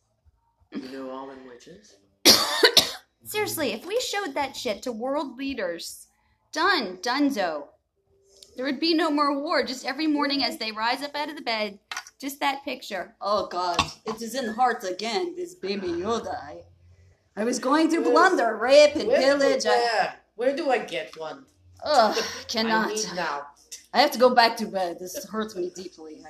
you 0.76 0.90
know 0.90 1.10
all 1.10 1.28
them 1.28 1.48
witches? 1.48 1.96
Seriously, 3.24 3.72
if 3.72 3.86
we 3.86 4.00
showed 4.00 4.34
that 4.34 4.56
shit 4.56 4.82
to 4.84 4.92
world 4.92 5.38
leaders, 5.38 6.08
done, 6.52 6.98
donezo. 6.98 7.68
There 8.56 8.66
would 8.66 8.80
be 8.80 8.94
no 8.94 9.10
more 9.10 9.40
war. 9.40 9.64
Just 9.64 9.86
every 9.86 10.08
morning 10.08 10.44
as 10.44 10.58
they 10.58 10.72
rise 10.72 11.02
up 11.04 11.16
out 11.16 11.30
of 11.30 11.36
the 11.36 11.42
bed, 11.42 11.80
just 12.20 12.40
that 12.40 12.64
picture. 12.64 13.16
Oh 13.22 13.48
God, 13.48 13.80
it 14.06 14.22
is 14.22 14.36
in 14.36 14.54
heart 14.54 14.84
again. 14.84 15.36
This 15.36 15.56
baby 15.56 15.88
Yoda. 15.88 16.36
I, 16.36 16.64
I 17.36 17.44
was 17.44 17.60
going 17.60 17.90
to 17.92 18.02
plunder, 18.02 18.56
rape, 18.56 18.96
and 18.96 19.08
Where, 19.08 19.20
pillage. 19.22 19.66
I, 19.66 19.70
where, 19.70 20.16
where 20.36 20.56
do 20.56 20.70
I 20.72 20.80
get 20.80 21.16
one? 21.18 21.46
ugh, 21.84 22.18
I 22.18 22.44
cannot. 22.48 22.90
need 22.90 23.06
now. 23.16 23.48
I 23.94 24.00
have 24.02 24.12
to 24.12 24.20
go 24.20 24.34
back 24.34 24.58
to 24.58 24.66
bed. 24.66 24.98
This 25.00 25.24
hurts 25.26 25.56
me 25.56 25.72
deeply. 25.76 26.22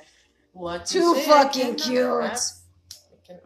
What? 0.52 0.86
Too 0.86 1.14
fucking 1.14 1.76
cute. 1.76 2.04
have? 2.22 2.62
I 3.12 3.26
can 3.26 3.40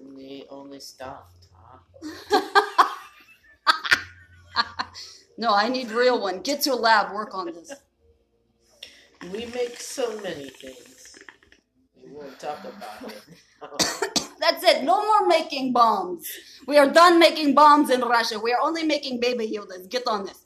only 0.00 0.46
only 0.48 0.80
stuffed, 0.80 1.48
huh? 2.32 2.44
No, 5.38 5.52
I 5.54 5.68
need 5.68 5.90
real 5.90 6.20
one. 6.20 6.40
Get 6.40 6.62
to 6.62 6.72
a 6.72 6.76
lab, 6.76 7.12
work 7.12 7.34
on 7.34 7.46
this. 7.52 7.72
We 9.32 9.46
make 9.46 9.78
so 9.80 10.18
many 10.22 10.48
things. 10.48 10.95
We 12.16 12.24
won't 12.24 12.38
talk 12.40 12.60
about 12.60 13.12
it. 13.12 13.22
That's 14.40 14.62
it. 14.64 14.84
No 14.84 15.04
more 15.04 15.26
making 15.28 15.72
bombs. 15.72 16.26
We 16.66 16.78
are 16.78 16.90
done 16.90 17.18
making 17.18 17.54
bombs 17.54 17.90
in 17.90 18.00
Russia. 18.00 18.38
We 18.38 18.52
are 18.52 18.60
only 18.62 18.84
making 18.84 19.20
baby 19.20 19.46
Yodas. 19.50 19.88
Get 19.90 20.06
on 20.06 20.24
this. 20.26 20.44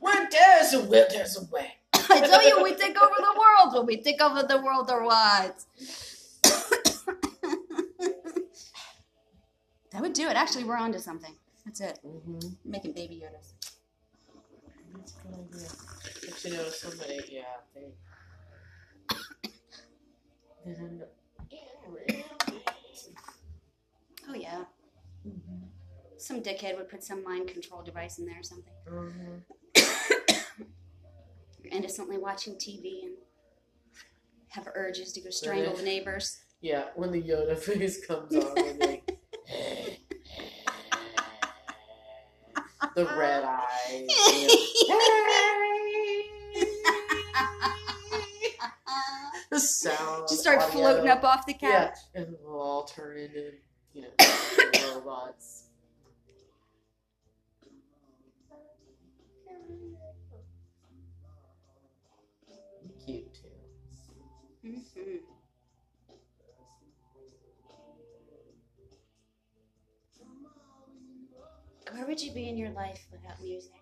when 0.00 0.28
there's 0.30 0.74
a 0.74 0.80
will, 0.84 1.06
there's 1.10 1.36
a 1.38 1.44
way. 1.52 1.76
I 1.94 2.20
tell 2.20 2.46
you, 2.46 2.62
we 2.62 2.74
take 2.74 3.00
over 3.00 3.14
the 3.16 3.38
world. 3.38 3.74
When 3.74 3.86
we 3.86 4.02
take 4.02 4.20
over 4.20 4.42
the 4.42 4.60
world 4.60 4.90
or 4.90 5.04
what? 5.04 5.64
that 9.92 10.00
would 10.02 10.12
do 10.12 10.28
it. 10.28 10.36
Actually, 10.36 10.64
we're 10.64 10.76
onto 10.76 10.98
something. 10.98 11.34
That's 11.64 11.80
it. 11.80 12.00
Mm-hmm. 12.06 12.48
Making 12.64 12.92
baby 12.92 13.22
Yodas. 13.24 13.52
That's 14.94 15.14
a 15.14 15.28
good 15.28 15.34
idea. 15.54 15.68
But 16.20 16.44
you 16.44 16.52
know, 16.52 16.68
somebody, 16.68 17.20
yeah, 17.30 17.42
they. 17.74 17.92
They 20.64 20.72
end 20.72 21.02
up 21.02 21.12
getting 21.48 21.66
rid 21.92 22.10
of 22.10 22.16
it. 22.54 22.64
Oh 24.28 24.34
yeah. 24.34 24.64
Some 26.18 26.42
dickhead 26.42 26.76
would 26.76 26.88
put 26.88 27.02
some 27.02 27.24
mind 27.24 27.48
control 27.48 27.82
device 27.82 28.18
in 28.18 28.26
there 28.26 28.38
or 28.40 28.42
something. 28.42 28.72
Mhm. 31.64 31.72
Innocently 31.72 32.18
watching 32.18 32.54
TV 32.54 33.04
and 33.04 33.12
have 34.48 34.66
urges 34.74 35.12
to 35.12 35.20
go 35.20 35.30
strangle 35.30 35.74
the 35.76 35.82
neighbors. 35.84 36.40
Yeah, 36.60 36.86
when 36.96 37.12
the 37.12 37.22
Yoda 37.22 37.56
face 37.66 38.04
comes 38.04 38.34
on, 38.34 38.58
and 38.58 38.80
the 42.96 43.04
red 43.16 43.44
eyes. 43.44 44.08
you 44.32 44.88
know. 44.88 45.49
The 49.50 49.60
sound. 49.60 50.28
Just 50.28 50.40
start 50.42 50.58
audio. 50.60 50.70
floating 50.72 51.10
up 51.10 51.24
off 51.24 51.44
the 51.46 51.56
Yeah, 51.60 51.88
couch. 51.88 51.98
and 52.14 52.36
we'll 52.42 52.60
all 52.60 52.84
turn 52.84 53.16
into, 53.18 53.52
you 53.92 54.02
know, 54.02 54.08
robots. 54.94 55.64
Cute 63.04 63.34
too. 63.34 63.48
Mhm. 64.64 65.20
Where 71.92 72.06
would 72.06 72.20
you 72.20 72.32
be 72.32 72.48
in 72.48 72.56
your 72.56 72.70
life 72.70 73.06
without 73.10 73.40
music? 73.42 73.79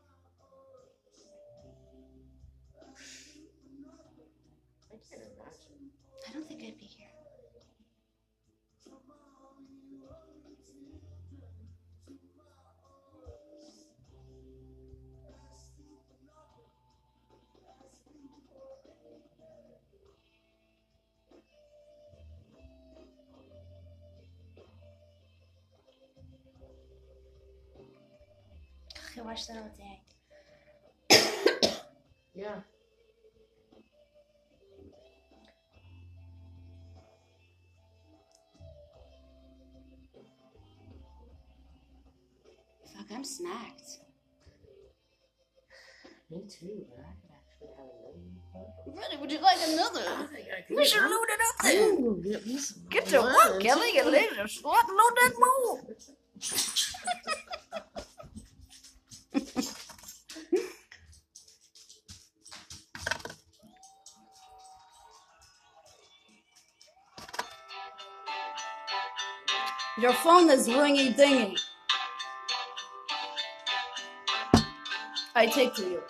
I 29.19 29.23
watched 29.23 29.49
that 29.49 29.57
all 29.57 29.71
day. 29.77 30.01
Yeah. 32.35 32.61
Fuck, 42.85 43.07
I'm 43.13 43.25
smacked. 43.25 43.99
Me 46.31 46.43
too, 46.49 46.85
but 46.95 47.05
I 47.05 47.13
could 47.21 47.33
actually 47.33 47.69
have 47.77 47.89
another. 48.15 49.01
Really, 49.01 49.17
would 49.21 49.33
you 49.33 49.41
like 49.41 49.57
another? 49.67 50.01
I 50.07 50.27
think 50.27 50.47
I 50.57 50.61
could 50.63 50.77
We 50.77 50.85
should 50.85 51.03
load 51.03 51.29
it 51.29 51.41
up 51.49 51.57
then. 51.63 52.21
get 52.23 52.91
Get 52.91 53.07
to 53.07 53.21
more 53.23 53.33
work. 53.33 53.63
Kelly. 53.63 53.93
Laser 54.05 54.45
slut. 54.45 54.89
Load 54.89 55.15
that 55.17 55.35
move. 55.39 55.81
Your 70.09 70.17
phone 70.17 70.49
is 70.49 70.67
ringy 70.71 71.15
dingy. 71.15 71.55
I 75.35 75.45
take 75.45 75.75
to 75.75 75.83
you. 75.83 76.03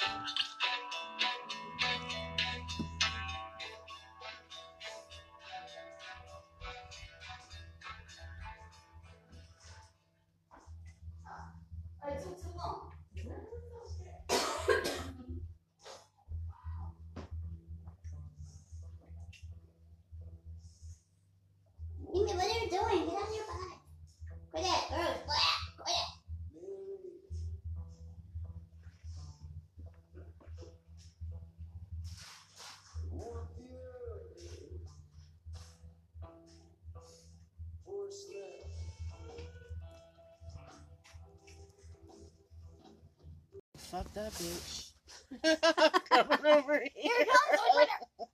Bitch. 44.32 44.90
Coming 46.10 46.46
over 46.46 46.82
here. 46.94 47.26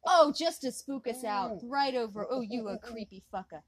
Oh, 0.06 0.32
just 0.36 0.62
to 0.62 0.72
spook 0.72 1.08
us 1.08 1.24
out. 1.24 1.52
Mm. 1.52 1.60
Right 1.64 1.94
over. 1.94 2.26
Oh, 2.30 2.40
you 2.40 2.68
a 2.68 2.78
creepy 2.78 3.22
fucker. 3.32 3.62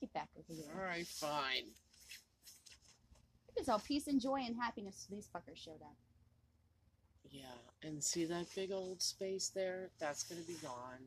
Get 0.00 0.12
back 0.12 0.28
over 0.36 0.46
here. 0.48 0.72
All 0.76 0.84
right, 0.84 1.06
fine. 1.06 1.64
It 3.48 3.62
was 3.62 3.68
all 3.68 3.80
peace 3.80 4.06
and 4.06 4.20
joy 4.20 4.40
and 4.46 4.56
happiness 4.56 5.06
these 5.10 5.28
fuckers 5.34 5.56
showed 5.56 5.82
up. 5.82 5.96
Yeah, 7.30 7.42
and 7.82 8.02
see 8.02 8.24
that 8.26 8.46
big 8.54 8.72
old 8.72 9.02
space 9.02 9.48
there? 9.48 9.90
That's 9.98 10.22
gonna 10.22 10.42
be 10.42 10.54
gone. 10.62 11.04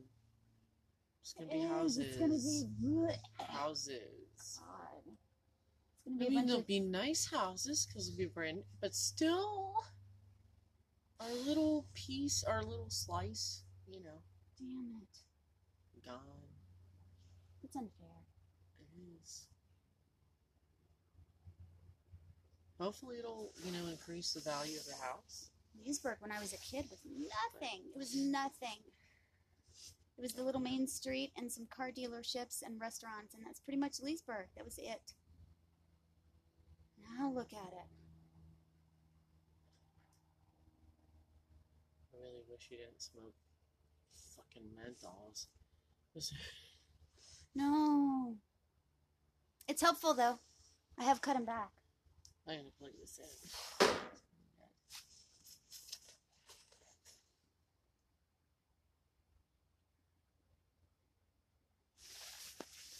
It's 1.22 1.32
gonna 1.32 1.50
be 1.50 1.60
houses. 1.66 2.06
It's 2.06 2.16
gonna 2.18 3.08
be 3.08 3.44
houses. 3.44 4.60
It's 6.04 6.18
gonna 6.18 6.18
be 6.18 6.26
I 6.26 6.40
mean, 6.40 6.46
they'll 6.46 6.58
of 6.58 6.66
be 6.66 6.80
nice 6.80 7.30
houses 7.30 7.86
because 7.86 8.08
it'll 8.08 8.18
be 8.18 8.26
brand, 8.26 8.64
but 8.80 8.94
still, 8.94 9.74
our 11.20 11.32
little 11.46 11.86
piece, 11.94 12.42
our 12.42 12.62
little 12.62 12.90
slice, 12.90 13.62
you 13.86 14.02
know, 14.02 14.20
damn 14.58 15.00
it. 15.02 16.04
gone. 16.04 16.18
It's 17.62 17.76
unfair. 17.76 18.08
It 18.80 18.88
is. 19.22 19.46
Hopefully, 22.80 23.18
it'll 23.20 23.52
you 23.64 23.70
know 23.70 23.86
increase 23.86 24.32
the 24.32 24.40
value 24.40 24.78
of 24.78 24.86
the 24.86 24.96
house. 25.00 25.50
Leesburg 25.84 26.16
when 26.20 26.32
I 26.32 26.40
was 26.40 26.52
a 26.52 26.58
kid 26.58 26.84
was 26.90 27.00
nothing. 27.04 27.82
It 27.94 27.98
was 27.98 28.16
nothing. 28.16 28.82
It 30.18 30.20
was 30.20 30.34
the 30.34 30.42
little 30.42 30.60
main 30.60 30.86
street 30.86 31.32
and 31.36 31.50
some 31.50 31.66
car 31.74 31.90
dealerships 31.90 32.62
and 32.62 32.80
restaurants, 32.80 33.34
and 33.34 33.44
that's 33.46 33.60
pretty 33.60 33.78
much 33.78 34.00
Leesburg. 34.02 34.48
That 34.56 34.64
was 34.64 34.78
it. 34.78 35.14
Now 37.02 37.30
look 37.30 37.52
at 37.52 37.72
it. 37.72 37.88
I 42.12 42.16
really 42.22 42.42
wish 42.50 42.68
you 42.70 42.78
didn't 42.78 43.00
smoke 43.00 43.34
fucking 44.36 44.68
menthols. 44.76 45.46
No. 47.54 48.36
It's 49.68 49.82
helpful 49.82 50.14
though. 50.14 50.38
I 50.98 51.04
have 51.04 51.20
cut 51.20 51.36
him 51.36 51.44
back. 51.44 51.70
I'm 52.48 52.56
gonna 52.56 52.68
plug 52.78 52.90
this 53.00 53.18
in. 53.18 53.88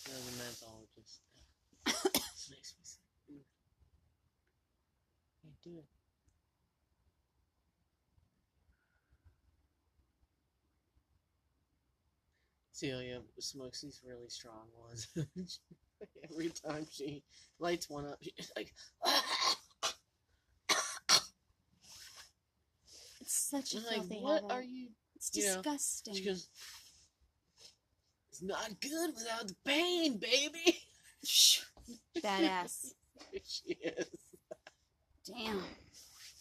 No, 0.08 0.18
the 0.18 0.44
menthol 0.44 0.86
just, 0.94 1.20
just 1.86 2.50
makes 2.50 2.74
me 2.76 2.84
sick. 2.84 3.00
Mm. 3.32 3.40
Can't 5.42 5.51
do. 5.62 5.82
Celia 12.72 13.20
smokes 13.38 13.80
these 13.82 14.00
really 14.06 14.28
strong 14.28 14.66
ones. 14.78 15.08
Every 16.30 16.50
time 16.50 16.86
she 16.90 17.22
lights 17.58 17.88
one 17.88 18.06
up, 18.06 18.18
she's 18.22 18.50
like, 18.56 18.72
It's 23.20 23.34
such 23.34 23.74
a 23.74 23.78
I'm 23.78 23.84
like, 23.84 23.94
filthy 24.08 24.20
what 24.22 24.42
habit. 24.42 24.50
are 24.50 24.62
you? 24.62 24.88
It's 25.14 25.30
you 25.36 25.44
know, 25.44 25.62
disgusting. 25.62 26.14
She 26.14 26.24
goes, 26.24 26.48
it's 28.30 28.42
not 28.42 28.80
good 28.80 29.14
without 29.14 29.46
the 29.48 29.54
pain, 29.64 30.18
baby. 30.18 30.80
Shh 31.24 31.60
Badass. 32.18 32.92
she 33.44 33.74
is. 33.74 34.06
Damn. 35.32 35.62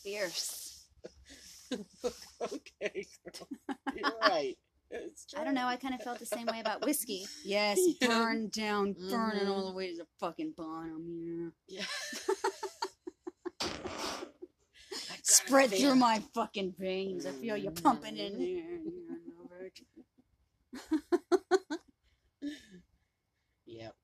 Fierce. 0.04 0.86
okay, 2.41 3.06
girl. 3.23 3.47
You're 3.95 4.12
right. 4.21 4.58
It's 4.89 5.27
I 5.38 5.43
don't 5.43 5.54
know. 5.54 5.65
I 5.67 5.77
kind 5.77 5.93
of 5.95 6.01
felt 6.01 6.19
the 6.19 6.25
same 6.25 6.47
way 6.47 6.60
about 6.60 6.86
whiskey. 6.86 7.25
Yes, 7.45 7.80
Yeah. 8.01 8.08
burn 8.08 8.49
down, 8.49 8.93
burning 8.93 9.45
Mhm. 9.45 9.49
all 9.51 9.67
the 9.69 9.73
way 9.75 9.91
to 9.91 9.97
the 9.97 10.08
fucking 10.19 10.54
bottom. 10.58 11.51
Yeah. 11.67 11.80
Yeah. 11.80 11.86
Spread 15.23 15.69
through 15.71 15.95
my 15.95 16.21
fucking 16.34 16.73
veins. 16.77 17.25
I 17.25 17.32
feel 17.32 17.56
you 17.56 17.71
pumping 17.71 18.17
in 18.17 18.38
there. 18.39 18.80
Yep. 23.65 23.95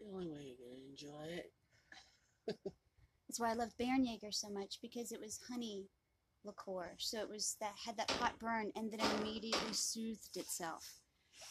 The 0.00 0.06
only 0.12 0.28
way 0.28 0.42
you're 0.44 0.66
gonna 0.68 0.80
enjoy 0.88 1.24
it. 1.34 1.49
Why 3.40 3.52
I 3.52 3.54
loved 3.54 3.78
Bärenjäger 3.78 4.34
so 4.34 4.50
much 4.50 4.80
because 4.82 5.12
it 5.12 5.20
was 5.20 5.40
honey 5.48 5.88
liqueur. 6.44 6.94
So 6.98 7.20
it 7.20 7.28
was 7.30 7.56
that 7.60 7.72
had 7.86 7.96
that 7.96 8.10
hot 8.10 8.38
burn 8.38 8.70
and 8.76 8.92
then 8.92 9.00
it 9.00 9.20
immediately 9.20 9.72
soothed 9.72 10.36
itself. 10.36 11.00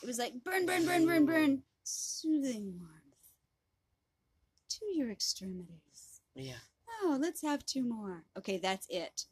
It 0.04 0.06
was 0.06 0.19
like 0.19 0.43
burn, 0.43 0.67
burn, 0.67 0.86
burn, 0.86 1.08
burn, 1.08 1.25
burn, 1.25 1.63
soothing 1.84 2.75
warmth 2.80 3.10
to 4.69 4.86
your 4.93 5.10
extremities. 5.10 6.21
Yeah. 6.36 6.62
Oh, 7.02 7.17
let's 7.19 7.41
have 7.41 7.65
two 7.65 7.84
more. 7.84 8.23
Okay, 8.38 8.58
that's 8.58 8.86
it. 8.88 9.25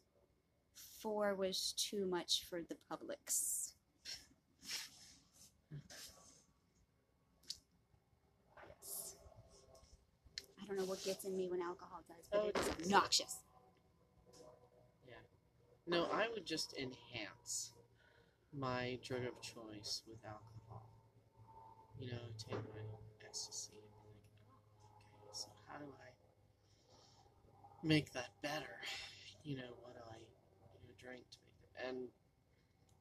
Four 1.00 1.36
was 1.36 1.74
too 1.76 2.06
much 2.06 2.44
for 2.50 2.60
the 2.68 2.76
publics. 2.88 3.74
Yes. 8.80 9.14
I 10.60 10.66
don't 10.66 10.76
know 10.76 10.86
what 10.98 11.04
gets 11.04 11.24
in 11.24 11.36
me 11.36 11.48
when 11.48 11.60
alcohol 11.62 12.02
does, 12.08 12.26
but 12.30 12.40
Oh, 12.42 12.48
it 12.48 12.56
is 12.58 12.66
it's- 12.66 12.86
obnoxious. 12.86 13.36
No, 15.86 16.04
I 16.12 16.28
would 16.28 16.44
just 16.44 16.74
enhance 16.76 17.72
my 18.52 18.98
drug 19.02 19.24
of 19.24 19.40
choice 19.40 20.02
with 20.06 20.22
alcohol. 20.22 20.90
You 21.98 22.10
know, 22.10 22.18
take 22.36 22.62
my 22.74 22.82
ecstasy 23.26 23.72
and 23.72 23.88
be 23.90 24.10
like, 24.10 24.20
oh, 24.52 25.22
okay, 25.24 25.32
so 25.32 25.48
how 25.66 25.78
do 25.78 25.86
I 25.86 26.12
make 27.82 28.12
that 28.12 28.30
better? 28.42 28.82
You 29.44 29.56
know, 29.56 29.70
what 29.80 29.94
do 29.94 30.00
I 30.10 30.18
you 30.18 30.26
know, 30.60 30.94
drink 31.00 31.22
to 31.30 31.38
make 31.46 31.62
it? 31.62 31.88
And 31.88 32.08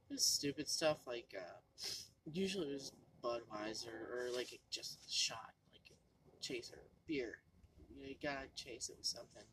this 0.10 0.24
stupid 0.26 0.70
stuff 0.70 1.06
like, 1.06 1.36
uh, 1.38 1.60
usually 2.32 2.70
it 2.70 2.74
was 2.74 2.94
Budweiser 3.22 4.10
or 4.14 4.30
like 4.34 4.62
just 4.70 4.94
a 5.06 5.12
shot, 5.12 5.52
like 5.74 5.92
chaser, 6.40 6.84
beer. 7.06 7.40
You 7.98 8.04
know, 8.04 8.10
you 8.10 8.16
gotta 8.22 8.48
chase 8.56 8.90
it 8.90 8.96
with 8.98 9.08
something. 9.08 9.44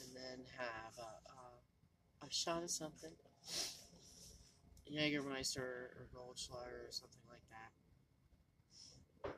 And 0.00 0.14
then 0.14 0.46
have 0.56 0.94
a, 0.98 1.02
a 1.02 2.26
a 2.26 2.30
shot 2.30 2.62
of 2.62 2.70
something, 2.70 3.10
Jägermeister 4.90 5.58
or 5.58 6.06
Goldschlager 6.14 6.88
or 6.88 6.90
something 6.90 7.20
like 7.28 7.42
that, 9.24 9.34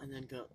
and 0.00 0.12
then 0.12 0.26
go. 0.30 0.46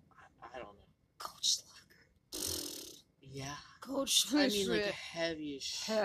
I, 0.42 0.56
I 0.56 0.58
don't 0.58 0.74
know. 0.74 0.88
Goldschlager. 1.20 3.02
Yeah, 3.20 3.54
Goldschlager. 3.82 4.44
I 4.44 4.48
mean 4.48 4.68
like 4.70 4.86
a 4.86 4.92
heavy 4.92 5.58
shit. 5.60 5.96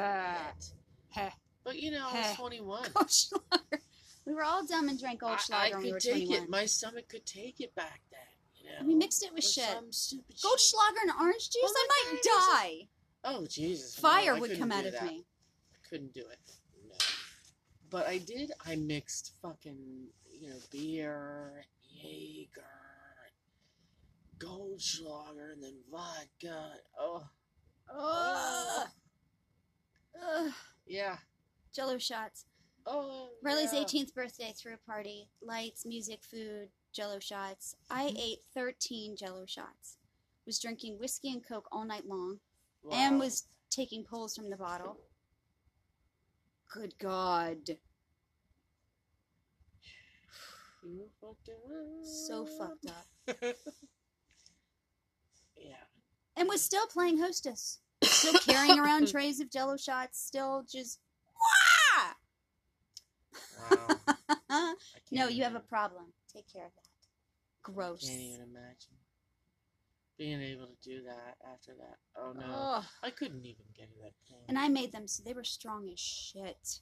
But 1.63 1.79
you 1.79 1.91
know, 1.91 2.07
I 2.11 2.27
was 2.29 2.35
21. 2.37 2.83
Goldschlager. 2.89 3.59
We 4.23 4.35
were 4.35 4.43
all 4.43 4.63
dumb 4.67 4.87
and 4.87 4.99
drank 4.99 5.23
I, 5.23 5.27
I 5.27 5.31
Goldschlager 5.31 5.71
when 5.73 5.81
we 5.81 5.85
could 5.87 5.93
were 5.93 5.99
take 5.99 6.25
21. 6.27 6.43
it. 6.43 6.49
My 6.49 6.65
stomach 6.65 7.09
could 7.09 7.25
take 7.25 7.59
it 7.59 7.73
back 7.73 8.01
then. 8.11 8.19
Know, 8.79 8.87
we 8.87 8.95
mixed 8.95 9.23
it 9.23 9.33
with 9.33 9.43
shit. 9.43 9.65
Goldschlager 9.65 11.01
and 11.03 11.11
orange 11.19 11.49
juice? 11.49 11.63
Oh 11.63 11.73
I 11.75 11.87
might 12.11 12.21
God, 12.23 12.51
die. 12.51 12.87
Oh 13.23 13.45
Jesus! 13.47 13.95
Fire 13.95 14.35
I 14.35 14.39
would 14.39 14.57
come 14.57 14.71
out 14.71 14.85
of 14.85 14.93
that. 14.93 15.03
me. 15.03 15.25
couldn't 15.89 16.13
do 16.13 16.21
it. 16.21 16.39
No. 16.87 16.95
But 17.89 18.07
I 18.07 18.17
did. 18.17 18.51
I 18.65 18.75
mixed 18.75 19.33
fucking 19.41 20.07
you 20.39 20.49
know 20.49 20.57
beer, 20.71 21.63
Jaeger, 22.01 22.63
Goldschlager, 24.39 25.53
and 25.53 25.63
then 25.63 25.75
vodka. 25.91 26.73
Oh. 26.99 27.23
Ugh. 27.93 28.87
yeah. 30.87 31.17
Jello 31.73 31.97
shots. 31.97 32.45
Oh, 32.85 33.29
Riley's 33.43 33.73
yeah. 33.73 33.81
18th 33.81 34.13
birthday 34.13 34.53
threw 34.57 34.73
a 34.73 34.91
party. 34.91 35.29
Lights, 35.41 35.85
music, 35.85 36.21
food, 36.23 36.69
jello 36.93 37.19
shots. 37.19 37.75
I 37.89 38.05
Mm-hmm. 38.07 38.17
ate 38.17 38.39
13 38.53 39.15
jello 39.17 39.45
shots. 39.45 39.97
Was 40.45 40.59
drinking 40.59 40.99
whiskey 40.99 41.31
and 41.31 41.45
coke 41.47 41.67
all 41.71 41.85
night 41.85 42.07
long. 42.07 42.39
Wow. 42.83 42.97
And 42.97 43.19
was 43.19 43.43
taking 43.69 44.03
pulls 44.03 44.35
from 44.35 44.49
the 44.49 44.57
bottle. 44.57 44.97
Good 46.73 46.97
God. 46.99 47.57
You 50.83 51.09
fucked 51.21 51.49
up. 51.49 51.55
So 52.03 52.45
fucked 52.45 52.87
up. 52.87 53.05
Yeah. 55.55 55.75
And 56.35 56.49
was 56.49 56.59
still 56.63 56.87
playing 56.87 57.19
hostess. 57.19 57.79
Still 58.03 58.39
carrying 58.39 58.79
around 58.79 59.07
trays 59.11 59.39
of 59.39 59.51
jello 59.51 59.77
shots. 59.77 60.19
Still 60.19 60.63
just. 60.71 60.99
Wow. 63.69 64.73
No, 65.11 65.27
you 65.27 65.43
have 65.43 65.55
a 65.55 65.59
problem. 65.59 66.05
Take 66.33 66.51
care 66.51 66.65
of 66.65 66.71
that. 66.75 66.87
Gross. 67.63 68.05
I 68.05 68.09
can't 68.09 68.21
even 68.21 68.41
imagine 68.41 68.97
being 70.17 70.41
able 70.41 70.67
to 70.67 70.75
do 70.87 71.01
that 71.03 71.35
after 71.51 71.71
that. 71.73 71.97
Oh 72.15 72.31
no, 72.33 72.45
Ugh. 72.53 72.83
I 73.03 73.09
couldn't 73.09 73.43
even 73.45 73.65
get 73.75 73.89
to 73.89 73.97
that 74.03 74.13
point. 74.29 74.43
And 74.47 74.57
I 74.57 74.67
made 74.67 74.91
them 74.91 75.07
so 75.07 75.23
they 75.23 75.33
were 75.33 75.43
strong 75.43 75.89
as 75.91 75.99
shit. 75.99 76.79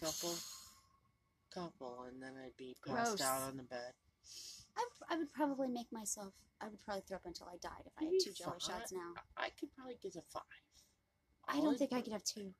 couple, 0.00 0.34
couple, 1.52 2.06
and 2.08 2.22
then 2.22 2.32
I'd 2.42 2.56
be 2.56 2.76
Gross. 2.82 2.96
passed 2.96 3.22
out 3.22 3.42
on 3.48 3.56
the 3.58 3.64
bed. 3.64 3.92
I, 4.76 4.84
I 5.10 5.18
would 5.18 5.32
probably 5.32 5.68
make 5.68 5.92
myself. 5.92 6.32
I 6.60 6.68
would 6.68 6.82
probably 6.84 7.02
throw 7.06 7.16
up 7.16 7.26
until 7.26 7.46
I 7.46 7.56
died 7.62 7.84
if 7.86 7.92
I 8.00 8.04
had 8.04 8.12
two 8.22 8.30
be 8.30 8.36
jello 8.36 8.56
fine. 8.58 8.78
shots 8.80 8.92
now. 8.92 9.12
I, 9.36 9.46
I 9.46 9.48
could 9.60 9.68
probably 9.76 9.98
get 10.02 10.16
a 10.16 10.22
five. 10.32 10.42
I 11.46 11.58
All 11.58 11.64
don't 11.64 11.78
think 11.78 11.92
I 11.92 12.00
could 12.00 12.12
have 12.12 12.24
two. 12.24 12.52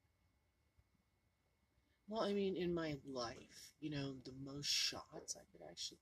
Well, 2.09 2.23
I 2.23 2.33
mean, 2.33 2.57
in 2.57 2.73
my 2.75 2.97
life, 3.07 3.73
you 3.81 3.90
know, 3.90 4.14
the 4.25 4.33
most 4.44 4.66
shots 4.68 5.37
I 5.37 5.44
could 5.53 5.61
actually, 5.68 5.99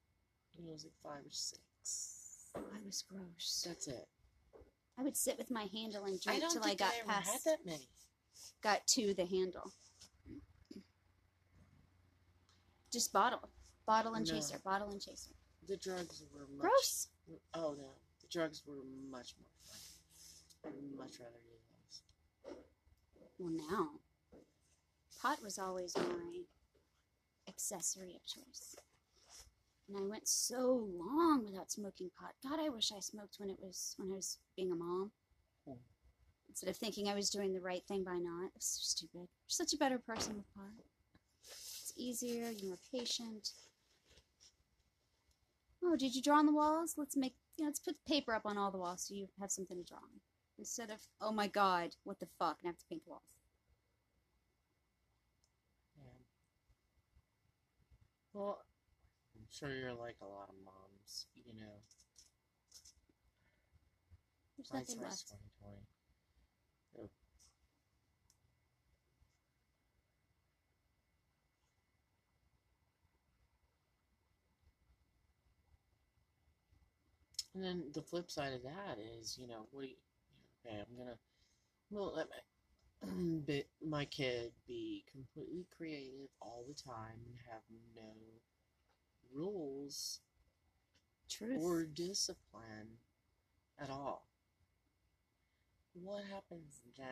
you 0.54 0.62
know, 0.64 0.70
it 0.70 0.72
was 0.74 0.84
like 0.84 0.94
five 1.02 1.26
or 1.26 1.30
six. 1.32 2.52
I 2.54 2.78
was 2.84 3.02
gross. 3.02 3.64
That's 3.66 3.88
it. 3.88 4.08
I 4.98 5.02
would 5.02 5.16
sit 5.16 5.36
with 5.36 5.50
my 5.50 5.66
handle 5.74 6.04
and 6.04 6.20
drink 6.20 6.42
till 6.50 6.62
I 6.62 6.74
got 6.74 6.92
ever 7.00 7.08
past, 7.08 7.32
had 7.32 7.40
that 7.44 7.66
many. 7.66 7.88
got 8.62 8.86
to 8.88 9.14
the 9.14 9.26
handle. 9.26 9.72
Just 12.92 13.12
bottle, 13.12 13.40
bottle 13.84 14.14
and 14.14 14.26
No. 14.26 14.32
chaser, 14.34 14.58
bottle 14.64 14.90
and 14.90 15.02
chaser. 15.02 15.32
The 15.68 15.76
drugs 15.76 16.22
were 16.32 16.46
much. 16.46 16.60
Gross. 16.60 17.08
Oh 17.52 17.74
no, 17.76 17.90
the 18.20 18.28
drugs 18.28 18.62
were 18.66 18.84
much 19.10 19.34
more 19.38 19.50
fun. 19.64 20.72
I'd 20.72 20.96
much 20.96 21.18
rather 21.18 21.34
do 21.44 22.54
those. 22.54 22.56
Well, 23.38 23.50
now 23.50 23.90
pot 25.26 25.42
was 25.42 25.58
always 25.58 25.96
my 25.96 26.40
accessory 27.48 28.14
of 28.14 28.24
choice. 28.26 28.76
And 29.88 29.96
I 29.98 30.06
went 30.08 30.28
so 30.28 30.88
long 30.92 31.44
without 31.44 31.70
smoking 31.70 32.10
pot. 32.18 32.32
God, 32.42 32.60
I 32.60 32.68
wish 32.68 32.92
I 32.92 33.00
smoked 33.00 33.36
when 33.38 33.50
it 33.50 33.58
was 33.60 33.94
when 33.98 34.12
I 34.12 34.16
was 34.16 34.38
being 34.56 34.72
a 34.72 34.76
mom. 34.76 35.10
Hmm. 35.66 35.78
Instead 36.48 36.70
of 36.70 36.76
thinking 36.76 37.08
I 37.08 37.14
was 37.14 37.30
doing 37.30 37.52
the 37.52 37.60
right 37.60 37.82
thing 37.88 38.04
by 38.04 38.18
not. 38.18 38.50
It's 38.54 38.78
so 38.78 38.80
stupid. 38.82 39.28
You're 39.28 39.48
such 39.48 39.72
a 39.74 39.78
better 39.78 39.98
person 39.98 40.36
with 40.36 40.54
pot. 40.54 40.84
It's 41.48 41.92
easier, 41.96 42.50
you're 42.50 42.68
more 42.68 42.78
patient. 42.92 43.50
Oh, 45.84 45.96
did 45.96 46.14
you 46.14 46.22
draw 46.22 46.38
on 46.38 46.46
the 46.46 46.54
walls? 46.54 46.94
Let's 46.96 47.16
make 47.16 47.34
you 47.56 47.64
know, 47.64 47.68
let's 47.68 47.80
put 47.80 47.96
paper 48.06 48.34
up 48.34 48.46
on 48.46 48.58
all 48.58 48.70
the 48.70 48.78
walls 48.78 49.06
so 49.06 49.14
you 49.14 49.28
have 49.40 49.50
something 49.50 49.76
to 49.76 49.84
draw 49.84 49.98
on. 49.98 50.20
Instead 50.58 50.90
of, 50.90 50.98
oh 51.20 51.32
my 51.32 51.46
god, 51.46 51.90
what 52.04 52.18
the 52.18 52.28
fuck, 52.38 52.58
and 52.62 52.68
I 52.68 52.70
have 52.70 52.78
to 52.78 52.84
paint 52.88 53.04
the 53.04 53.10
walls. 53.10 53.35
Well, 58.36 58.60
I'm 59.34 59.46
sure 59.50 59.70
you're 59.74 59.94
like 59.94 60.16
a 60.20 60.26
lot 60.26 60.50
of 60.50 60.56
moms, 60.62 61.26
you 61.34 61.54
know. 61.58 61.72
There's 64.58 64.68
Hindsight's 64.68 65.00
nothing 65.00 65.08
left. 65.08 65.28
2020. 65.64 65.76
Oh. 66.98 67.08
And 77.54 77.64
then 77.64 77.84
the 77.94 78.02
flip 78.02 78.30
side 78.30 78.52
of 78.52 78.62
that 78.64 78.98
is, 79.18 79.38
you 79.40 79.48
know, 79.48 79.66
what 79.70 79.80
do 79.80 79.88
you, 79.88 79.96
okay, 80.66 80.76
I'm 80.76 80.94
gonna, 80.98 81.16
well, 81.90 82.12
let 83.02 83.12
my, 83.12 83.38
bit 83.46 83.68
my 83.84 84.04
kid 84.04 84.52
be 84.66 85.04
completely 85.10 85.66
creative 85.76 86.28
all 86.40 86.64
the 86.66 86.74
time 86.74 87.20
and 87.26 87.36
have 87.50 87.62
no 87.94 88.12
rules 89.32 90.20
Truth. 91.28 91.60
or 91.60 91.84
discipline 91.84 92.98
at 93.78 93.90
all. 93.90 94.26
What 95.94 96.24
happens 96.24 96.80
then? 96.96 97.06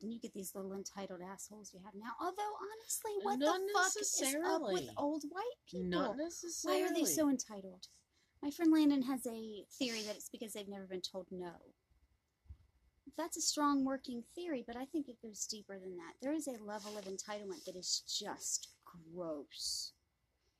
Then 0.00 0.10
you 0.10 0.18
get 0.18 0.34
these 0.34 0.54
little 0.54 0.72
entitled 0.72 1.20
assholes 1.20 1.72
you 1.72 1.80
have 1.84 1.94
now. 1.94 2.12
Although, 2.20 2.54
honestly, 2.60 3.12
uh, 3.20 3.24
what 3.24 3.38
Not 3.38 3.60
the 3.60 3.72
fuck 3.72 3.92
is 4.00 4.36
up 4.44 4.62
with 4.72 4.90
old 4.96 5.24
white 5.30 5.42
people? 5.70 5.88
Not 5.88 6.16
necessarily. 6.16 6.82
Why 6.82 6.88
are 6.88 6.94
they 6.94 7.04
so 7.04 7.28
entitled? 7.28 7.86
My 8.42 8.50
friend 8.50 8.72
Landon 8.72 9.02
has 9.02 9.26
a 9.26 9.64
theory 9.72 10.02
that 10.02 10.16
it's 10.16 10.28
because 10.28 10.52
they've 10.52 10.68
never 10.68 10.86
been 10.86 11.00
told 11.00 11.26
no. 11.30 11.52
That's 13.16 13.36
a 13.36 13.40
strong 13.40 13.84
working 13.84 14.24
theory, 14.34 14.64
but 14.66 14.76
I 14.76 14.84
think 14.86 15.08
it 15.08 15.22
goes 15.22 15.46
deeper 15.46 15.78
than 15.78 15.96
that. 15.96 16.14
There 16.20 16.32
is 16.32 16.48
a 16.48 16.62
level 16.64 16.98
of 16.98 17.04
entitlement 17.04 17.64
that 17.64 17.76
is 17.76 18.02
just 18.08 18.68
gross. 18.84 19.92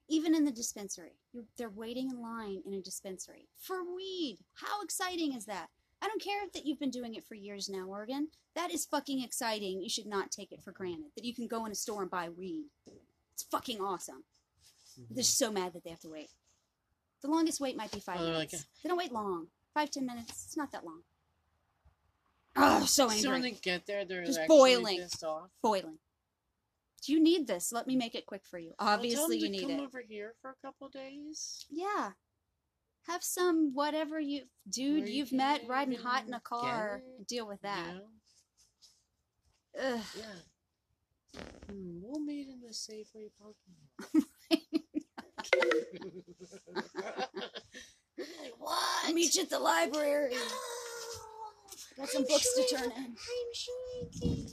Even 0.08 0.34
in 0.34 0.44
the 0.44 0.52
dispensary, 0.52 1.12
You're, 1.32 1.44
they're 1.56 1.70
waiting 1.70 2.10
in 2.10 2.20
line 2.20 2.62
in 2.66 2.74
a 2.74 2.80
dispensary 2.80 3.48
for 3.58 3.82
weed. 3.82 4.38
How 4.54 4.82
exciting 4.82 5.32
is 5.34 5.46
that? 5.46 5.68
I 6.02 6.06
don't 6.06 6.22
care 6.22 6.42
that 6.52 6.66
you've 6.66 6.78
been 6.78 6.90
doing 6.90 7.14
it 7.14 7.24
for 7.24 7.34
years 7.34 7.68
now, 7.68 7.86
Oregon. 7.86 8.28
That 8.54 8.70
is 8.72 8.84
fucking 8.84 9.22
exciting. 9.22 9.80
You 9.82 9.88
should 9.88 10.06
not 10.06 10.30
take 10.30 10.52
it 10.52 10.62
for 10.62 10.70
granted 10.72 11.10
that 11.16 11.24
you 11.24 11.34
can 11.34 11.46
go 11.46 11.64
in 11.64 11.72
a 11.72 11.74
store 11.74 12.02
and 12.02 12.10
buy 12.10 12.28
weed. 12.28 12.66
It's 13.32 13.44
fucking 13.44 13.80
awesome. 13.80 14.24
Mhm. 15.00 15.06
They're 15.14 15.24
so 15.24 15.50
mad 15.50 15.72
that 15.72 15.82
they 15.82 15.90
have 15.90 16.00
to 16.00 16.08
wait. 16.10 16.30
The 17.22 17.28
longest 17.28 17.58
wait 17.58 17.74
might 17.76 17.90
be 17.90 18.00
five 18.00 18.20
Oh, 18.20 18.30
minutes. 18.30 18.66
they 18.82 18.88
don't 18.88 18.98
wait 18.98 19.10
long. 19.12 19.48
Five, 19.72 19.90
ten 19.90 20.04
minutes. 20.04 20.44
It's 20.44 20.56
not 20.56 20.70
that 20.72 20.84
long. 20.84 21.02
Oh, 22.56 22.84
so 22.84 23.04
angry. 23.04 23.18
So 23.20 23.30
when 23.30 23.42
they 23.42 23.50
get 23.52 23.86
there, 23.86 24.04
they're 24.04 24.24
Just 24.24 24.40
boiling. 24.46 25.00
off. 25.24 25.50
Boiling. 25.62 25.98
Do 27.04 27.12
you 27.12 27.20
need 27.22 27.46
this? 27.46 27.72
Let 27.72 27.86
me 27.86 27.96
make 27.96 28.14
it 28.14 28.26
quick 28.26 28.42
for 28.48 28.58
you. 28.58 28.72
Obviously, 28.78 29.38
you 29.38 29.46
to 29.46 29.50
need 29.52 29.60
come 29.62 29.70
it. 29.72 29.80
over 29.80 30.00
here 30.00 30.34
for 30.40 30.50
a 30.50 30.66
couple 30.66 30.88
days. 30.88 31.66
Yeah. 31.70 32.12
Have 33.06 33.22
some 33.22 33.72
whatever 33.74 34.18
you, 34.18 34.44
dude, 34.70 35.08
you 35.08 35.16
you've 35.16 35.32
met 35.32 35.62
riding 35.68 35.98
hot 35.98 36.26
in 36.26 36.32
a 36.32 36.40
car. 36.40 37.02
Deal 37.28 37.46
with 37.46 37.58
You 37.62 37.68
that. 37.68 37.94
know? 37.94 39.86
Ugh. 39.96 40.00
Yeah. 40.16 41.42
Hmm, 41.70 41.98
we'll 42.02 42.20
meet 42.20 42.46
in 42.48 42.60
the 42.62 42.72
Safeway 42.72 43.28
parking 43.38 43.74
lot. 44.14 44.24
Like, 48.16 48.52
what? 48.58 48.78
I'll 49.06 49.12
meet 49.12 49.34
you 49.34 49.42
at 49.42 49.50
the 49.50 49.58
library. 49.58 50.34
Got 51.96 52.08
some 52.08 52.22
I'm 52.22 52.28
books 52.28 52.54
to 52.54 52.76
turn 52.76 52.90
in. 52.92 53.16
I'm. 54.22 54.46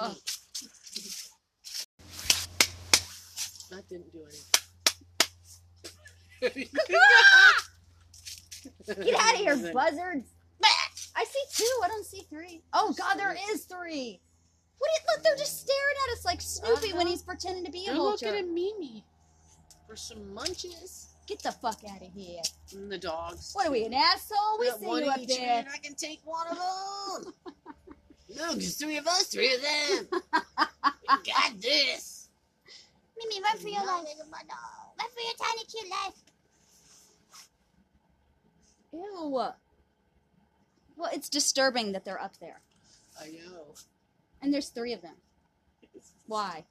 Ugh. 0.00 0.16
that 3.70 3.88
didn't 3.88 4.12
do 4.12 4.24
anything. 6.42 6.68
Get 9.04 9.14
out 9.20 9.34
of 9.34 9.40
here, 9.40 9.56
buzzards! 9.74 10.28
I 11.14 11.24
see 11.24 11.42
two. 11.64 11.80
I 11.84 11.88
don't 11.88 12.04
see 12.06 12.22
three. 12.30 12.62
Oh 12.72 12.94
God, 12.98 13.16
there 13.18 13.36
is 13.52 13.64
three. 13.64 14.20
What? 14.78 14.88
do 14.88 14.92
you- 14.94 15.14
Look, 15.14 15.22
they're 15.24 15.36
just 15.36 15.60
staring 15.60 15.96
at 16.08 16.12
us 16.18 16.24
like 16.24 16.40
Snoopy 16.40 16.92
when 16.94 17.02
Uh-huh. 17.02 17.10
he's 17.10 17.22
pretending 17.22 17.64
to 17.64 17.70
be 17.70 17.84
a 17.84 17.90
They're 17.90 17.96
vulture. 17.96 18.26
looking 18.26 18.40
at 18.40 18.48
Mimi 18.52 19.04
for 19.86 19.94
some 19.96 20.32
munches. 20.34 21.11
Get 21.32 21.42
the 21.44 21.52
fuck 21.52 21.80
out 21.90 22.02
of 22.02 22.12
here. 22.14 22.42
And 22.74 22.92
the 22.92 22.98
dogs. 22.98 23.52
What 23.54 23.66
are 23.66 23.70
we, 23.70 23.86
an 23.86 23.94
asshole? 23.94 24.58
We 24.60 24.70
see 24.70 24.84
you 24.84 25.10
up 25.10 25.26
there. 25.26 25.64
I 25.72 25.78
can 25.78 25.94
take 25.94 26.20
one 26.24 26.46
of 26.46 26.58
them. 26.58 27.54
no, 28.36 28.54
just 28.54 28.78
three 28.78 28.98
of 28.98 29.06
us, 29.06 29.28
three 29.28 29.54
of 29.54 29.62
them. 29.62 30.08
we 30.12 31.32
got 31.32 31.58
this. 31.58 32.28
Mimi, 33.16 33.40
run 33.42 33.56
for 33.56 33.68
your 33.68 33.80
life. 33.80 34.04
Run 34.30 35.08
for 35.08 35.20
your 35.20 35.32
tiny 35.40 35.64
cute 35.64 35.90
life. 35.90 36.14
Ew. 38.92 39.30
Well, 39.30 39.56
it's 41.14 41.30
disturbing 41.30 41.92
that 41.92 42.04
they're 42.04 42.20
up 42.20 42.36
there, 42.40 42.60
I 43.18 43.28
know. 43.28 43.68
and 44.42 44.52
there's 44.52 44.68
three 44.68 44.92
of 44.92 45.00
them. 45.00 45.14
Why? 46.26 46.66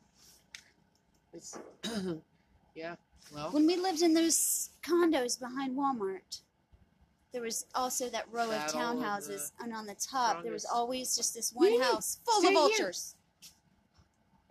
it's 1.34 1.58
yeah. 2.76 2.96
Well, 3.34 3.52
When 3.52 3.66
we 3.66 3.76
lived 3.78 4.02
in 4.02 4.14
those 4.14 4.70
condos 4.84 5.40
behind 5.40 5.78
Walmart, 5.78 6.42
there 7.32 7.42
was 7.42 7.66
also 7.76 8.10
that 8.10 8.26
row 8.32 8.44
of 8.44 8.50
That 8.50 8.76
all 8.76 8.98
of 8.98 8.98
townhouses, 8.98 9.52
and 9.62 9.74
on 9.74 9.86
the 9.86 9.96
top 9.96 10.44
there 10.44 10.52
was 10.52 10.66
always 10.66 11.16
just 11.16 11.34
this 11.34 11.52
one 11.54 11.72
Mimi, 11.72 11.84
house 11.84 12.20
full 12.26 12.46
of 12.46 12.54
vultures. 12.54 13.16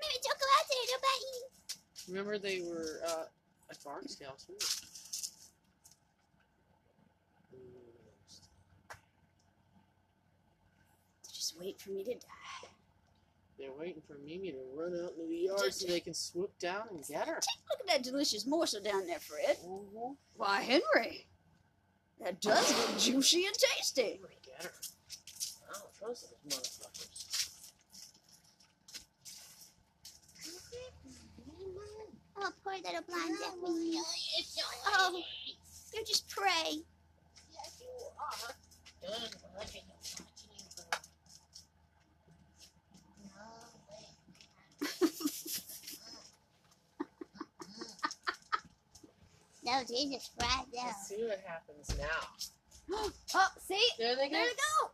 Mimi, 0.00 0.14
don't 0.24 0.38
go 0.38 0.46
out 0.58 0.66
there. 0.70 0.84
They'll 0.88 1.00
bite 1.02 1.26
you. 1.34 2.14
remember 2.14 2.38
they 2.38 2.60
were 2.62 3.00
uh, 3.06 3.24
at 3.70 3.84
Barksdale 3.84 4.36
too. 4.46 4.54
Just 11.32 11.58
wait 11.60 11.80
for 11.80 11.90
me 11.90 12.04
to 12.04 12.14
die. 12.14 12.39
They're 13.60 13.74
waiting 13.78 14.02
for 14.06 14.16
Mimi 14.24 14.52
to 14.52 14.58
run 14.74 14.94
out 14.94 15.12
into 15.12 15.28
the 15.28 15.36
yard 15.36 15.74
so 15.74 15.86
they 15.86 16.00
can 16.00 16.14
swoop 16.14 16.58
down 16.58 16.88
and 16.90 17.04
get 17.06 17.28
her. 17.28 17.34
Look 17.68 17.80
at 17.80 17.86
that 17.88 18.02
delicious 18.02 18.46
morsel 18.46 18.80
down 18.80 19.06
there, 19.06 19.20
Fred. 19.20 19.58
Mhm. 19.58 20.16
Why, 20.36 20.62
Henry, 20.62 21.28
that 22.20 22.40
does 22.40 22.72
look 22.72 22.98
juicy 22.98 23.44
and 23.44 23.54
tasty. 23.54 24.14
I'm 24.14 24.30
get 24.42 24.62
her. 24.62 24.72
I 25.68 25.72
don't 25.78 25.94
trust 25.94 26.30
those 26.30 26.58
motherfuckers. 26.58 27.50
Oh, 32.42 32.52
poor 32.64 32.74
little 32.76 33.02
blonde 33.02 33.38
Mimi. 33.62 34.00
Oh, 34.86 35.22
you 35.92 36.04
just 36.06 36.26
pray. 36.30 36.82
Yes, 37.52 37.80
you 37.82 37.90
are. 38.18 38.54
Done 39.02 39.30
watching 39.54 39.86
the 39.86 39.94
watching 40.24 40.50
you 40.56 40.64
go. 40.76 40.84
No, 43.22 43.44
wait. 43.88 44.08
No, 49.70 49.82
Jesus 49.84 50.30
Christ, 50.36 50.66
no. 50.74 50.82
Let's 50.84 51.08
see 51.08 51.24
what 51.24 51.40
happens 51.46 51.96
now. 51.98 53.06
oh, 53.34 53.48
see? 53.66 53.80
There 53.98 54.16
they 54.16 54.28
go. 54.28 54.32
There 54.32 54.44
they 54.44 54.50
go. 54.50 54.90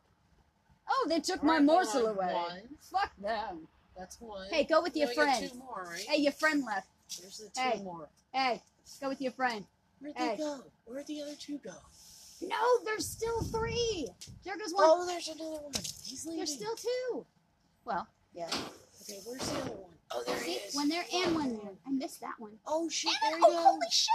Oh, 0.88 1.06
they 1.08 1.20
took 1.20 1.40
All 1.42 1.46
my 1.46 1.54
right, 1.54 1.62
morsel 1.62 2.06
away. 2.06 2.32
One. 2.32 2.60
Fuck 2.92 3.10
them. 3.20 3.68
That's 3.96 4.20
one. 4.20 4.48
Hey, 4.50 4.64
go 4.64 4.82
with 4.82 4.94
We 4.94 5.00
your 5.00 5.08
friend. 5.10 5.50
Two 5.50 5.58
more, 5.58 5.88
right? 5.90 6.04
Hey, 6.06 6.20
your 6.20 6.32
friend 6.32 6.62
left. 6.64 6.88
There's 7.20 7.38
the 7.38 7.46
two 7.46 7.60
Hey. 7.60 7.82
more. 7.82 8.08
Hey, 8.32 8.62
go 9.00 9.08
with 9.08 9.20
your 9.20 9.32
friend. 9.32 9.64
Where'd 10.00 10.14
Hey. 10.16 10.36
they 10.36 10.42
go? 10.42 10.60
Where'd 10.84 11.06
the 11.06 11.22
other 11.22 11.36
two 11.36 11.58
go? 11.58 11.74
No, 12.42 12.84
there's 12.84 13.08
still 13.08 13.42
three. 13.44 14.06
There 14.44 14.58
goes 14.58 14.74
one. 14.74 14.84
Oh, 14.86 15.06
there's 15.06 15.28
another 15.28 15.62
one. 15.62 15.72
He's 16.04 16.26
leaving. 16.26 16.36
there's 16.36 16.52
still 16.52 16.76
two. 16.76 17.26
Well, 17.86 18.06
yeah. 18.34 18.50
Okay, 19.02 19.20
where's 19.24 19.50
the 19.50 19.60
other 19.62 19.70
one? 19.70 19.95
Oh, 20.12 20.22
there 20.24 20.36
he 20.38 20.52
See, 20.54 20.58
is. 20.68 20.74
one 20.74 20.88
there 20.88 21.04
and 21.12 21.34
one 21.34 21.56
there. 21.56 21.72
I 21.86 21.90
missed 21.90 22.20
that 22.20 22.34
one. 22.38 22.52
Oh 22.66 22.88
shit! 22.88 23.12
And 23.24 23.34
There 23.34 23.40
oh, 23.44 23.52
goes. 23.52 23.64
holy 23.64 23.86
shit, 23.90 24.08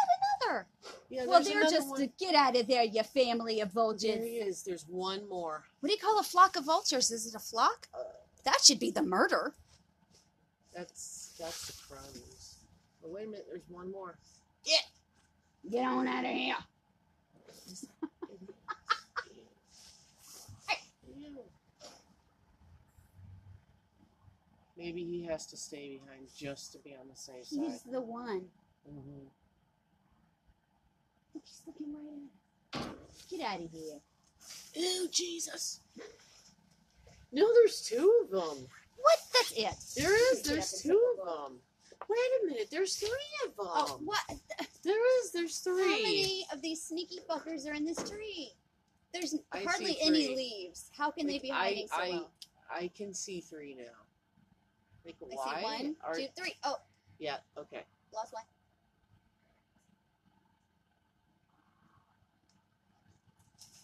another. 0.47 0.67
Yeah, 1.09 1.25
well, 1.25 1.43
they're 1.43 1.63
just 1.63 1.89
one. 1.89 1.99
to 1.99 2.07
get 2.17 2.33
out 2.33 2.55
of 2.55 2.65
there, 2.67 2.83
you 2.83 3.03
family 3.03 3.59
of 3.59 3.71
vultures. 3.73 4.01
There 4.15 4.23
he 4.25 4.35
is. 4.35 4.63
There's 4.63 4.85
one 4.87 5.27
more. 5.27 5.65
What 5.81 5.89
do 5.89 5.93
you 5.93 5.99
call 5.99 6.17
a 6.19 6.23
flock 6.23 6.55
of 6.55 6.63
vultures? 6.65 7.11
Is 7.11 7.27
it 7.27 7.35
a 7.35 7.39
flock? 7.39 7.87
Uh, 7.93 8.03
That 8.45 8.61
should 8.63 8.79
be 8.79 8.89
the 8.91 9.01
murder. 9.03 9.53
That's 10.73 11.35
that's 11.37 11.67
the 11.67 11.73
crows. 11.87 12.55
But 13.01 13.11
wait 13.11 13.25
a 13.27 13.29
minute, 13.31 13.47
there's 13.49 13.67
one 13.67 13.91
more. 13.91 14.17
Get 14.65 14.83
Get 15.69 15.85
on 15.85 16.07
out 16.07 16.23
of 16.23 16.31
here. 16.31 16.55
Ew. 21.17 21.43
Maybe 24.81 25.03
he 25.03 25.23
has 25.25 25.45
to 25.47 25.57
stay 25.57 25.99
behind 26.03 26.27
just 26.35 26.71
to 26.73 26.79
be 26.79 26.95
on 26.99 27.07
the 27.07 27.15
safe 27.15 27.45
side. 27.45 27.59
He's 27.63 27.83
the 27.83 28.01
one. 28.01 28.45
hmm 28.89 29.27
Look, 31.35 31.43
he's 31.45 31.61
looking 31.67 31.93
right 31.93 32.81
at 32.81 32.81
us. 32.81 33.25
Get 33.29 33.41
out 33.41 33.61
of 33.61 33.69
here. 33.71 33.99
Ew, 34.73 35.07
Jesus. 35.11 35.81
No, 37.31 37.47
there's 37.53 37.81
two 37.83 38.11
of 38.23 38.31
them. 38.31 38.65
What? 38.97 39.19
That's 39.33 39.51
it. 39.55 40.01
There 40.01 40.33
is. 40.33 40.41
There's 40.41 40.81
two 40.81 40.99
of 41.19 41.25
them. 41.27 41.57
Wait 42.09 42.17
a 42.43 42.47
minute. 42.47 42.67
There's 42.71 42.95
three 42.95 43.09
of 43.45 43.55
them. 43.55 43.67
Oh, 43.69 43.99
what? 44.03 44.19
There 44.83 45.19
is. 45.23 45.31
There's 45.31 45.59
three. 45.59 45.83
How 45.83 45.89
many 45.89 46.45
of 46.51 46.61
these 46.63 46.81
sneaky 46.83 47.19
fuckers 47.29 47.67
are 47.67 47.73
in 47.73 47.85
this 47.85 47.97
tree? 48.09 48.51
There's 49.13 49.35
I 49.51 49.59
hardly 49.63 49.97
any 50.01 50.35
leaves. 50.35 50.89
How 50.97 51.11
can 51.11 51.27
they 51.27 51.33
Like, 51.33 51.41
be 51.43 51.51
I- 51.51 51.55
hiding 51.55 51.87
so 51.87 51.95
I- 51.95 52.09
well? 52.09 52.31
I 52.73 52.87
can 52.95 53.13
see 53.13 53.41
three 53.41 53.75
now. 53.75 53.83
Like 55.05 55.15
I 55.21 55.25
why? 55.35 55.55
see 55.57 55.63
one, 55.63 55.95
are, 56.05 56.15
two, 56.15 56.27
three. 56.37 56.53
Oh, 56.63 56.75
Yeah. 57.19 57.37
Okay. 57.57 57.83
lost 58.13 58.33
one. 58.33 58.43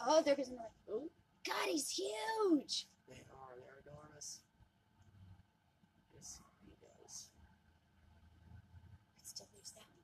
Oh, 0.06 0.22
there 0.22 0.36
goes 0.36 0.48
another. 0.50 0.70
Oh, 0.92 1.10
God, 1.46 1.56
he's 1.66 1.90
huge. 1.90 2.86
they 3.08 3.16
are. 3.34 3.56
They're 3.58 3.82
enormous. 3.92 4.42
Yes, 6.14 6.40
he 6.66 6.74
does. 6.82 7.30
It 9.20 9.28
still 9.28 9.48
leaves 9.56 9.72
that 9.72 9.86
one. 9.90 10.04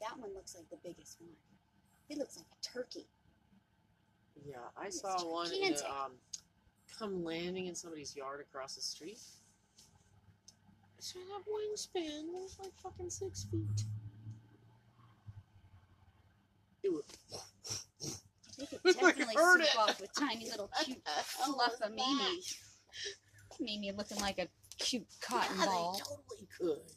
That 0.00 0.18
one 0.18 0.34
looks 0.34 0.54
like 0.56 0.68
the 0.70 0.78
biggest 0.82 1.20
one. 1.20 1.30
It 2.08 2.16
looks 2.18 2.36
like 2.38 2.46
a 2.46 2.78
turkey. 2.78 3.06
Yeah, 4.46 4.56
I 4.76 4.86
It's 4.86 5.02
saw 5.02 5.18
one 5.30 5.50
in 5.52 5.74
um, 5.86 6.12
come 6.98 7.22
landing 7.22 7.66
in 7.66 7.74
somebody's 7.74 8.16
yard 8.16 8.40
across 8.40 8.74
the 8.76 8.80
street. 8.80 9.20
So 11.00 11.18
I 11.18 11.32
have 11.32 11.42
wingspan 11.46 12.30
was 12.30 12.58
like 12.60 12.72
fucking 12.82 13.08
six 13.08 13.44
feet. 13.50 13.84
It 16.82 16.92
was. 16.92 17.04
They 18.58 18.66
could 18.66 18.80
Like, 18.84 19.16
definitely 19.16 19.34
soup 19.34 19.60
it. 19.62 19.78
off 19.78 20.00
with 20.00 20.10
tiny 20.14 20.50
little 20.50 20.70
cute 20.84 20.98
oh, 21.06 21.52
fluff 21.54 21.80
of 21.82 21.94
Mimi. 21.94 22.42
Mimi 23.60 23.92
looking 23.92 24.18
like 24.20 24.38
a 24.38 24.48
cute 24.78 25.06
cotton 25.22 25.56
Yeah, 25.58 25.64
ball. 25.64 25.92
They 25.94 26.00
totally 26.00 26.48
could. 26.58 26.92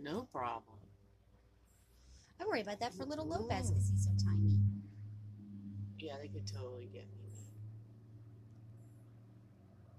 No 0.00 0.22
problem. 0.32 0.78
I 2.40 2.46
worry 2.46 2.62
about 2.62 2.80
that 2.80 2.94
for 2.94 3.04
little 3.04 3.26
Lopez 3.26 3.70
because 3.70 3.90
he's 3.90 4.04
so 4.04 4.10
tiny. 4.24 4.58
Yeah, 5.98 6.14
they 6.22 6.28
could 6.28 6.46
totally 6.46 6.88
get 6.92 7.02
me. 7.02 7.24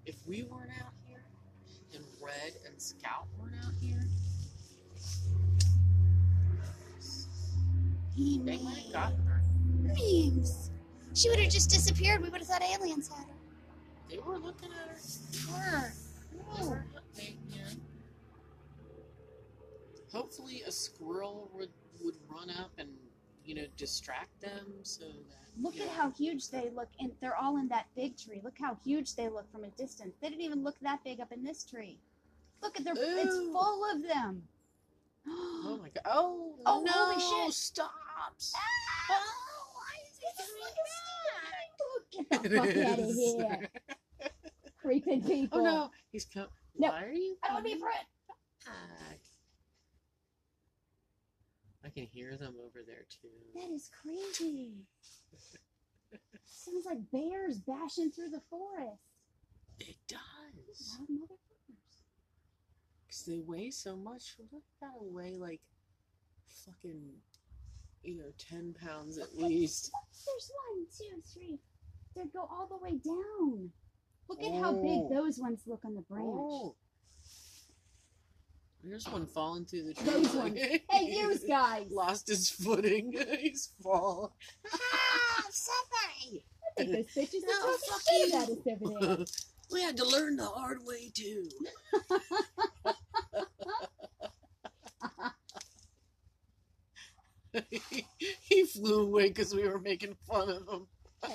If 0.07 0.15
we 0.27 0.43
weren't 0.43 0.71
out 0.81 0.93
here, 1.07 1.23
and 1.95 2.03
Red 2.21 2.53
Scout 2.77 3.27
weren't 3.39 3.55
out 3.65 3.73
here, 3.79 4.01
they 8.17 8.57
might 8.57 8.77
have 8.77 8.93
gotten 8.93 9.25
her. 9.25 9.41
Memes. 9.81 10.71
She 11.13 11.29
would 11.29 11.39
have 11.39 11.51
just 11.51 11.69
disappeared. 11.69 12.21
We 12.21 12.29
would 12.29 12.39
have 12.41 12.47
thought 12.47 12.61
aliens 12.61 13.07
had 13.07 13.25
her. 13.27 13.33
They 14.09 14.17
were 14.19 14.37
looking 14.37 14.69
at 14.71 14.89
her. 14.89 14.97
Sure. 15.31 15.93
They 16.57 16.67
were- 16.67 16.85
they- 17.15 17.37
yeah. 17.49 17.69
Hopefully, 20.11 20.61
a 20.63 20.71
squirrel 20.71 21.49
would 21.53 21.71
would 22.03 22.15
run 22.27 22.49
up 22.49 22.71
and 22.77 22.89
you 23.45 23.55
know 23.55 23.65
distract 23.77 24.39
them 24.41 24.83
so 24.83 25.05
that. 25.07 25.37
Look 25.57 25.77
at 25.77 25.87
know, 25.87 25.93
how 25.93 26.11
huge 26.11 26.49
they 26.49 26.69
look, 26.69 26.89
and 26.99 27.11
they're 27.21 27.37
all 27.37 27.57
in 27.57 27.69
that 27.69 27.87
big 27.95 28.17
tree. 28.17 28.41
Look 28.43 28.57
how 28.59 28.75
huge 28.83 29.15
they 29.15 29.29
look 29.29 29.49
from 29.51 29.63
a 29.63 29.69
distance. 29.69 30.15
They 30.21 30.29
didn't 30.29 30.41
even 30.43 30.63
look 30.63 30.77
that 30.81 31.03
big 31.03 31.21
up 31.21 31.31
in 31.31 31.43
this 31.43 31.63
tree. 31.63 31.99
Look 32.65 32.77
at 32.79 32.83
their, 32.83 32.93
it's 32.97 33.35
full 33.35 33.85
of 33.93 34.01
them. 34.01 34.41
Oh 35.27 35.77
my 35.79 35.89
god! 35.93 36.01
Oh, 36.05 36.55
Oh, 36.65 36.81
no! 36.83 36.91
holy 36.91 37.45
shit. 37.45 37.53
Stop! 37.53 37.91
Ah, 38.55 39.21
Get 42.11 42.41
the 42.41 42.49
fuck 42.49 42.77
out 42.77 42.99
of 42.99 43.13
here, 43.13 43.69
creeping 44.81 45.21
people. 45.23 45.59
Oh 45.61 45.63
no, 45.63 45.91
he's 46.11 46.25
come. 46.25 46.47
No. 46.77 46.89
Why 46.89 47.03
are 47.03 47.11
you? 47.11 47.35
I 47.43 47.47
don't 47.47 47.53
want 47.55 47.65
to 47.67 47.71
be 47.71 47.77
a 47.77 47.79
friend. 47.79 48.05
back? 48.65 49.19
I 51.85 51.89
can 51.89 52.05
hear 52.07 52.35
them 52.35 52.55
over 52.59 52.79
there 52.85 53.05
too. 53.09 53.27
That 53.53 53.71
is 53.71 53.91
crazy. 54.01 54.71
Sounds 56.45 56.85
like 56.87 56.97
bears 57.11 57.59
bashing 57.59 58.09
through 58.11 58.29
the 58.29 58.41
forest. 58.49 58.97
It 59.79 59.97
does. 60.07 60.97
Because 63.15 63.27
they 63.27 63.39
weigh 63.39 63.71
so 63.71 63.95
much. 63.95 64.35
Look, 64.51 64.63
gotta 64.81 64.93
weigh 64.99 65.35
like 65.37 65.61
fucking, 66.65 67.01
you 68.03 68.17
know, 68.17 68.31
10 68.37 68.75
pounds 68.85 69.17
at 69.17 69.37
least? 69.37 69.89
There's 70.25 70.51
one, 70.67 70.85
two, 70.97 71.21
three. 71.33 71.57
They 72.15 72.23
go 72.33 72.41
all 72.41 72.67
the 72.67 72.77
way 72.77 72.97
down. 72.97 73.69
Look 74.27 74.43
at 74.43 74.61
how 74.61 74.75
Oh. 74.75 74.81
big 74.81 75.17
those 75.17 75.39
ones 75.39 75.61
look 75.65 75.85
on 75.85 75.95
the 75.95 76.01
branch. 76.01 76.25
Oh. 76.27 76.75
There's 78.83 79.07
one 79.07 79.25
falling 79.27 79.63
through 79.65 79.83
the 79.83 79.93
tree. 79.93 80.05
Those 80.09 80.35
ones. 80.35 80.59
Hey, 80.91 81.15
you 81.15 81.37
guys. 81.47 81.89
Lost 81.89 82.27
his 82.27 82.49
footing. 82.49 83.13
He's 83.39 83.71
falling. 83.81 84.31
Ah, 84.73 85.45
somebody. 85.51 86.45
I 86.77 86.83
think 86.83 86.91
those 86.91 87.23
bitches 87.25 87.41
No, 87.47 87.69
are 87.69 87.77
fuck 87.77 88.01
shit 88.09 88.27
you. 88.27 88.33
about 88.33 88.49
us 88.49 88.81
over 88.99 89.15
there. 89.15 89.25
we 89.71 89.81
had 89.81 89.95
to 89.97 90.05
learn 90.05 90.35
the 90.35 90.45
hard 90.45 90.79
way 90.85 91.09
too. 91.13 91.47
he 98.41 98.65
flew 98.65 99.03
away 99.03 99.29
because 99.29 99.53
we 99.53 99.67
were 99.67 99.79
making 99.79 100.15
fun 100.27 100.49
of 100.49 100.67
him. 100.67 100.87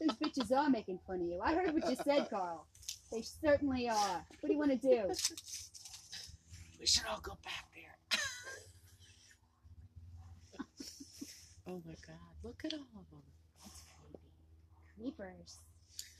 Those 0.00 0.16
bitches 0.22 0.52
are 0.56 0.68
making 0.68 0.98
fun 1.06 1.16
of 1.16 1.22
you. 1.26 1.40
I 1.42 1.54
heard 1.54 1.72
what 1.72 1.88
you 1.88 1.96
said, 2.04 2.28
Carl. 2.30 2.66
They 3.10 3.22
certainly 3.22 3.88
are. 3.88 4.24
What 4.40 4.46
do 4.46 4.52
you 4.52 4.58
want 4.58 4.72
to 4.72 4.76
do? 4.76 5.10
We 6.80 6.86
should 6.86 7.04
all 7.10 7.20
go 7.22 7.32
back 7.44 7.64
there. 7.74 7.96
oh 11.68 11.80
my 11.86 11.94
god, 12.06 12.16
look 12.42 12.60
at 12.64 12.72
all 12.74 12.80
of 12.80 13.10
them. 13.10 13.22
That's 13.62 13.82
creepy. 14.96 15.14
Creepers. 15.16 15.58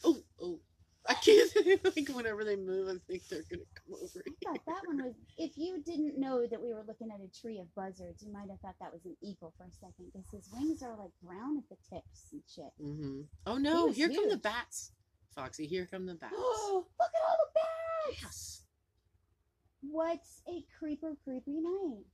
Oh, 0.05 0.19
oh. 0.41 0.59
I 1.09 1.15
can't, 1.15 1.85
like, 1.85 2.09
whenever 2.09 2.45
they 2.45 2.57
move, 2.57 2.89
I 2.89 2.97
think 3.07 3.29
they're 3.29 3.45
gonna 3.51 3.63
come 3.75 3.95
over 3.95 4.23
I 4.27 4.31
here. 4.41 4.53
thought 4.55 4.65
that 4.67 4.87
one 4.87 5.05
was. 5.05 5.15
If 5.37 5.59
you 5.59 5.83
didn't 5.85 6.19
know 6.19 6.47
that 6.47 6.63
we 6.63 6.73
were 6.73 6.83
looking 6.87 7.11
at 7.11 7.21
a 7.21 7.29
tree 7.41 7.59
of 7.59 7.75
buzzards, 7.75 8.23
you 8.23 8.33
might 8.33 8.49
have 8.49 8.59
thought 8.61 8.77
that 8.81 8.91
was 8.91 9.05
an 9.05 9.15
eagle 9.23 9.53
for 9.59 9.65
a 9.65 9.73
second 9.73 10.07
because 10.13 10.31
his 10.31 10.49
wings 10.53 10.83
are 10.83 10.97
like 10.97 11.11
brown 11.23 11.59
at 11.59 11.69
the 11.69 11.77
tips 11.95 12.33
and 12.33 12.43
shit. 12.49 12.73
Mm-hmm. 12.81 13.21
Oh 13.47 13.59
no, 13.59 13.87
was 13.87 13.97
here 13.97 14.09
come 14.09 14.31
the 14.31 14.39
bats. 14.39 14.93
Foxy, 15.35 15.67
here 15.67 15.87
come 15.91 16.07
the 16.07 16.15
bats. 16.15 16.33
Look 16.39 16.87
at 17.01 17.23
all 17.29 17.37
the 17.39 17.53
bats! 17.55 18.23
yes. 18.23 18.63
What's 19.83 20.41
a 20.49 20.65
creeper 20.79 21.17
creepy 21.23 21.61
night? 21.61 22.05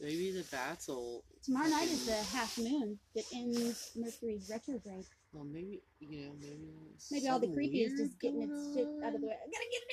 Maybe 0.00 0.32
the 0.32 0.44
bats 0.50 0.88
will. 0.88 1.24
Tomorrow 1.42 1.68
night 1.68 1.88
is 1.88 2.06
the 2.06 2.36
half 2.36 2.58
moon 2.58 2.98
that 3.14 3.24
ends 3.34 3.92
Mercury's 3.96 4.50
retrograde. 4.50 5.04
Well, 5.34 5.44
maybe 5.44 5.82
you 5.98 6.26
know, 6.26 6.32
maybe. 6.40 6.70
Maybe 7.10 7.28
all 7.28 7.40
the 7.40 7.48
creepy 7.48 7.82
is 7.82 7.98
just 7.98 8.18
getting 8.20 8.42
its 8.42 8.74
shit 8.74 8.86
out 9.04 9.14
of 9.14 9.20
the 9.20 9.26
way. 9.26 9.34
I 9.34 9.50
gotta 9.50 9.68
get 9.70 9.82
it 9.82 9.88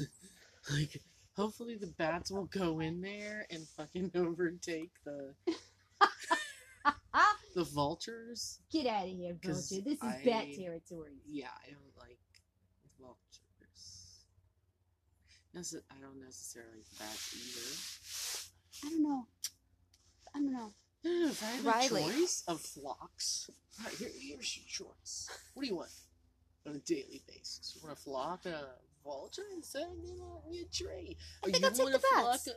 in. 0.00 0.06
Like, 0.68 1.00
hopefully 1.36 1.76
the 1.76 1.86
bats 1.86 2.28
will 2.32 2.46
go 2.46 2.80
in 2.80 3.00
there 3.00 3.46
and 3.50 3.64
fucking 3.76 4.10
overtake 4.16 4.90
the 5.04 5.32
the 7.54 7.62
vultures. 7.62 8.58
Get 8.72 8.88
out 8.88 9.04
of 9.04 9.10
here, 9.10 9.36
Vulture. 9.40 9.80
This 9.84 9.94
is 9.94 9.98
I- 10.02 10.22
bat 10.24 10.46
territory. 10.58 11.20
Yeah, 11.24 11.50
I 11.64 11.70
don't 11.70 11.96
like 12.00 12.18
vultures. 12.98 14.24
Nece- 15.54 15.84
I 15.88 16.00
don't 16.00 16.18
necessarily 16.20 16.78
like 16.78 16.98
bats 16.98 18.50
either. 18.82 18.88
I 18.88 18.90
don't 18.90 19.02
know. 19.04 19.26
I 20.34 20.38
don't 20.40 20.52
know. 20.52 20.72
If 21.08 21.42
I 21.42 21.46
had 21.46 21.64
Riley. 21.64 22.02
a 22.02 22.06
choice 22.12 22.42
of 22.48 22.60
flocks, 22.60 23.50
right, 23.84 23.94
here, 23.94 24.08
here's 24.18 24.56
your 24.58 24.66
choice. 24.88 25.28
What 25.54 25.62
do 25.62 25.68
you 25.68 25.76
want 25.76 25.90
on 26.66 26.74
a 26.74 26.78
daily 26.78 27.22
basis? 27.28 27.72
You 27.76 27.86
want 27.86 27.96
a 27.98 28.00
flock 28.00 28.44
of 28.46 28.54
vulture 29.04 29.42
instead 29.54 29.86
you 30.04 30.16
know, 30.18 30.42
a 30.50 30.64
tree? 30.74 31.16
I 31.44 31.50
think 31.50 31.64
I'll 31.64 31.70
take 31.70 31.92
the 31.92 32.02
bats. 32.14 32.48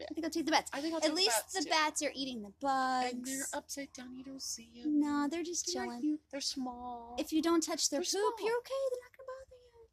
I 0.00 0.14
think 0.14 0.24
I'll 0.24 0.30
take 0.30 0.44
the 0.44 0.52
bats. 0.52 0.70
I 0.72 0.80
think 0.80 0.94
I'll 0.94 0.98
At 0.98 1.06
take 1.06 1.14
least 1.14 1.30
bats, 1.42 1.54
the 1.54 1.64
too. 1.64 1.70
bats 1.70 2.02
are 2.04 2.12
eating 2.14 2.42
the 2.42 2.52
bugs. 2.60 3.10
And 3.12 3.26
they're 3.26 3.46
upside 3.52 3.92
down. 3.94 4.14
You 4.16 4.22
don't 4.22 4.40
see 4.40 4.70
them. 4.84 5.00
No, 5.00 5.26
they're 5.28 5.42
just 5.42 5.66
They're 5.74 5.82
chilling. 5.86 6.00
cute. 6.00 6.20
They're 6.30 6.40
small. 6.40 7.16
If 7.18 7.32
you 7.32 7.42
don't 7.42 7.60
touch 7.62 7.90
their 7.90 7.98
They're 7.98 8.04
poop, 8.04 8.38
small. 8.38 8.46
you're 8.48 8.58
okay. 8.58 8.84
They're 8.92 9.02
not 9.02 9.12
gonna 9.16 9.17
bother 9.17 9.17
you. 9.17 9.17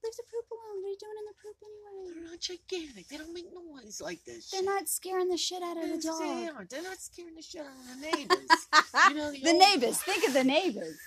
Leave 0.05 0.15
the 0.17 0.23
poop 0.29 0.45
alone. 0.53 0.77
What 0.81 0.87
are 0.87 0.91
you 0.93 0.97
doing 1.01 1.17
in 1.17 1.25
the 1.25 1.37
poop 1.41 1.57
anyway? 1.65 2.13
they're 2.13 2.29
not 2.31 2.39
gigantic. 2.39 3.07
They 3.09 3.17
don't 3.17 3.33
make 3.33 3.49
noise 3.51 3.99
like 4.01 4.23
this. 4.23 4.51
They're 4.51 4.61
not 4.63 4.87
scaring 4.87 5.29
the 5.29 5.37
shit 5.37 5.63
out 5.63 5.77
of 5.77 5.83
the 5.83 5.97
Yes, 5.97 6.19
They 6.19 6.45
dog. 6.45 6.55
are. 6.55 6.67
They're 6.69 6.83
not 6.83 6.99
scaring 7.01 7.33
the 7.35 7.41
shit 7.41 7.61
out 7.61 7.73
of 7.73 7.87
the 7.89 8.05
neighbors. 8.05 8.49
you 9.09 9.15
know, 9.15 9.31
the, 9.31 9.39
the 9.41 9.49
old- 9.49 9.59
neighbors. 9.59 9.97
Think 10.01 10.27
of 10.27 10.33
the 10.33 10.43
neighbors. 10.43 10.97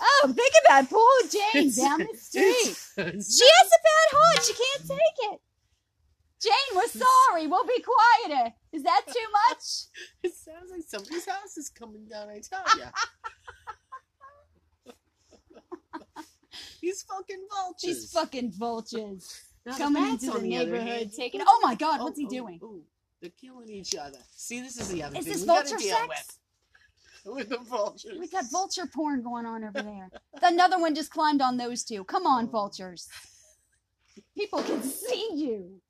Oh, 0.00 0.32
think 0.34 0.52
about 0.64 0.90
poor 0.90 1.16
Jane 1.30 1.70
down 1.74 1.98
the 2.00 2.16
street. 2.18 2.76
She 2.96 3.46
has 3.58 3.68
a 3.70 3.80
bad 3.82 4.08
heart. 4.12 4.42
She 4.44 4.52
can't 4.54 4.88
take 4.88 5.32
it. 5.32 5.40
Jane, 6.42 6.76
we're 6.76 6.88
sorry. 6.88 7.46
We'll 7.46 7.64
be 7.64 7.82
quieter. 7.82 8.52
Is 8.72 8.82
that 8.82 9.02
too 9.06 9.28
much? 9.48 9.64
It 10.24 10.34
sounds 10.34 10.70
like 10.70 10.82
somebody's 10.86 11.26
house 11.26 11.56
is 11.56 11.68
coming 11.70 12.06
down. 12.06 12.28
I 12.28 12.40
tell 12.40 12.64
ya. 12.78 12.86
These 16.84 17.02
fucking 17.04 17.46
vultures. 17.50 17.80
These 17.82 18.12
fucking 18.12 18.52
vultures 18.52 19.40
Now 19.66 19.78
coming 19.78 20.06
into 20.06 20.26
the 20.26 20.32
other 20.32 20.42
neighborhood, 20.42 20.86
hand, 20.86 21.12
taking. 21.16 21.40
Oh 21.46 21.60
my 21.62 21.74
God, 21.74 22.00
Oh, 22.00 22.04
what's 22.04 22.18
he 22.18 22.26
oh, 22.26 22.30
doing? 22.30 22.60
oh, 22.62 22.80
they're 23.22 23.30
killing 23.40 23.70
each 23.70 23.94
other. 23.94 24.18
See, 24.36 24.60
this 24.60 24.78
is 24.78 24.88
the 24.90 25.02
other 25.02 25.16
Is 25.16 25.24
thing 25.24 25.32
this 25.32 25.40
we 25.42 25.46
gotta 25.46 25.68
vulture 25.70 25.82
deal 25.82 25.96
sex? 25.96 26.08
with. 26.08 26.38
With 27.34 27.48
the 27.48 27.56
vultures. 27.56 28.18
We 28.20 28.28
got 28.28 28.44
vulture 28.52 28.84
porn 28.86 29.22
going 29.22 29.46
on 29.46 29.64
over 29.64 29.80
there. 29.80 30.10
Another 30.42 30.78
one 30.78 30.94
just 30.94 31.10
climbed 31.10 31.40
on 31.40 31.56
those 31.56 31.82
two. 31.82 32.04
Come 32.04 32.26
on, 32.26 32.44
Oh. 32.48 32.50
vultures. 32.50 33.08
People 34.36 34.62
can 34.62 34.82
see 34.82 35.30
you. 35.32 35.80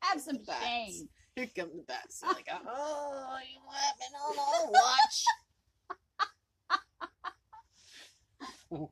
Have 0.00 0.20
some 0.20 0.36
Bats. 0.46 0.62
shame. 0.62 1.08
Here 1.36 1.48
come 1.56 1.70
the 1.74 1.82
bats. 1.84 2.20
They're 2.20 2.32
like, 2.32 2.48
oh, 2.66 3.38
you 3.50 3.60
laughing 3.66 4.14
on 4.26 4.38
our 4.38 4.70
watch. 4.70 5.24
Oh, 8.72 8.90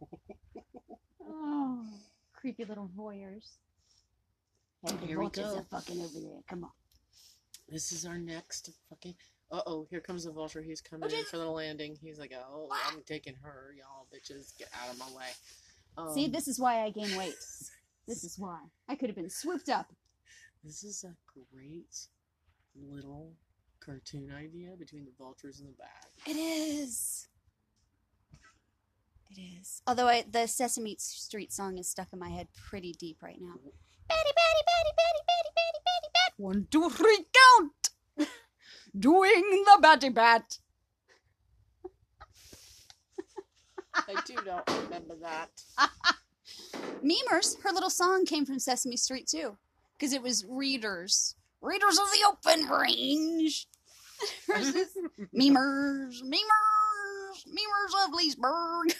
creepy 2.35 2.64
little 2.64 2.91
voyeurs. 2.97 3.57
Hey, 4.85 4.93
the 5.01 5.07
Here 5.07 5.18
we 5.18 5.24
vultures 5.24 5.53
go. 5.53 5.59
are 5.59 5.64
fucking 5.70 6.01
over 6.01 6.20
there. 6.20 6.41
Come 6.49 6.64
on. 6.64 6.70
This 7.68 7.93
is 7.93 8.05
our 8.07 8.18
next 8.18 8.70
fucking. 8.89 9.14
Uh 9.51 9.61
oh, 9.66 9.87
here 9.91 10.01
comes 10.01 10.24
the 10.24 10.31
vulture. 10.33 10.62
He's 10.62 10.81
coming 10.81 11.11
Oh, 11.12 11.18
in 11.18 11.24
for 11.24 11.39
the 11.39 11.47
landing. 11.47 11.97
He's 12.01 12.18
like, 12.18 12.33
oh, 12.35 12.68
I'm 12.87 13.03
taking 13.07 13.35
her. 13.43 13.74
Y'all 13.79 14.07
bitches, 14.14 14.57
get 14.59 14.68
out 14.83 14.93
of 14.93 14.99
my 14.99 15.07
way. 15.16 15.26
Um, 15.97 16.12
See, 16.14 16.29
this 16.29 16.49
is 16.49 16.59
why 16.61 16.83
I 16.85 16.91
gain 16.91 17.16
weight. 17.16 17.35
This 18.07 18.24
is 18.24 18.39
why. 18.39 18.61
I 18.89 18.95
could 18.95 19.11
have 19.11 19.16
been 19.16 19.29
swooped 19.29 19.68
up. 19.68 19.93
This 20.64 20.83
is 20.83 21.05
a 21.05 21.14
great 21.53 21.95
little 22.74 23.35
cartoon 23.85 24.33
idea 24.35 24.70
between 24.79 25.05
the 25.05 25.11
vultures 25.18 25.61
and 25.61 25.68
the 25.68 25.74
bats. 25.74 26.09
It 26.26 26.37
is. 26.41 27.29
It 29.31 29.41
is. 29.41 29.83
Although 29.87 30.09
I, 30.09 30.24
the 30.31 30.47
Sesame 30.47 30.97
Street 30.99 31.53
song 31.53 31.79
is 31.79 31.89
stuck 31.89 32.09
in 32.12 32.18
my 32.18 32.31
head 32.31 32.49
pretty 32.68 32.93
deep 32.93 33.18
right 33.22 33.39
now. 33.41 33.55
Betty, 33.55 33.70
Betty, 34.09 34.62
Betty, 34.66 34.93
Betty, 34.97 35.22
Betty, 35.26 35.51
Betty, 35.55 35.79
Betty, 35.85 36.09
Betty. 36.14 36.35
One, 36.43 36.66
two, 36.70 36.89
three, 36.91 37.26
count. 38.16 38.29
Doing 38.99 39.64
the 39.66 39.79
Betty 39.83 40.09
Bat. 40.09 40.59
I 43.95 44.20
do 44.24 44.35
not 44.47 44.70
remember 44.85 45.16
that. 45.22 45.51
Memers, 47.05 47.61
her 47.62 47.70
little 47.72 47.91
song 47.91 48.24
came 48.24 48.47
from 48.47 48.59
Sesame 48.59 48.97
Street 48.97 49.26
too, 49.26 49.57
because 49.99 50.12
it 50.12 50.22
was 50.22 50.45
readers, 50.49 51.35
readers 51.61 51.99
of 51.99 52.07
the 52.12 52.26
open 52.26 52.68
range 52.68 53.66
versus 54.47 54.89
memers, 55.35 56.22
memers, 56.22 57.45
memers 57.47 58.07
of 58.07 58.14
Leesburg. 58.14 58.95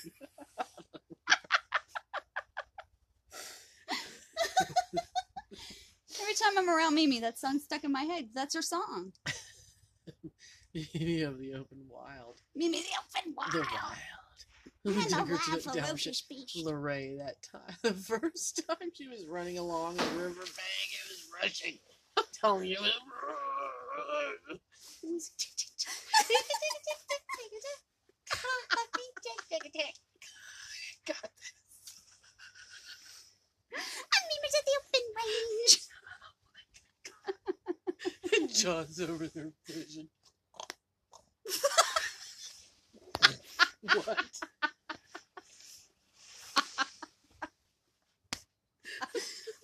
Time 6.39 6.59
I'm 6.59 6.69
around 6.69 6.95
Mimi, 6.95 7.21
that 7.21 7.39
song's 7.39 7.65
stuck 7.65 7.85
in 7.85 7.93
my 7.93 8.03
head. 8.03 8.29
That's 8.35 8.55
her 8.55 8.63
song. 8.63 9.13
Mimi 10.75 11.21
have 11.21 11.39
the 11.39 11.55
open 11.55 11.87
wild. 11.89 12.41
Mimi 12.55 12.81
the 12.81 12.89
open 13.21 13.35
wild. 13.37 13.53
The 13.53 13.59
wild. 13.59 13.71
wild. 13.73 13.99
Who 14.85 14.91
And 14.91 15.07
a 15.07 15.09
took 15.09 15.29
her 15.29 15.37
to 15.37 15.51
the 15.51 15.83
ferocious 15.83 16.21
beast. 16.23 16.57
Lorray 16.65 17.19
that 17.19 17.43
time. 17.43 17.77
The 17.83 17.93
first 17.93 18.63
time 18.69 18.91
she 18.95 19.09
was 19.09 19.27
running 19.27 19.59
along 19.59 19.97
the 19.97 20.05
river 20.17 20.35
bank, 20.35 20.89
it 20.93 21.09
was 21.09 21.27
rushing. 21.43 21.79
I'm 22.17 22.25
telling 22.33 22.69
you, 22.69 22.77
it 22.77 22.81
was. 22.81 22.93
God, 31.07 31.31
I'm 33.75 34.25
members 34.29 34.55
of 34.59 34.65
the 34.65 34.75
open 34.79 35.05
range. 35.17 35.89
John's 38.53 39.01
over 39.01 39.27
there 39.29 39.51
fishing. 39.65 40.09
what? 43.95 44.19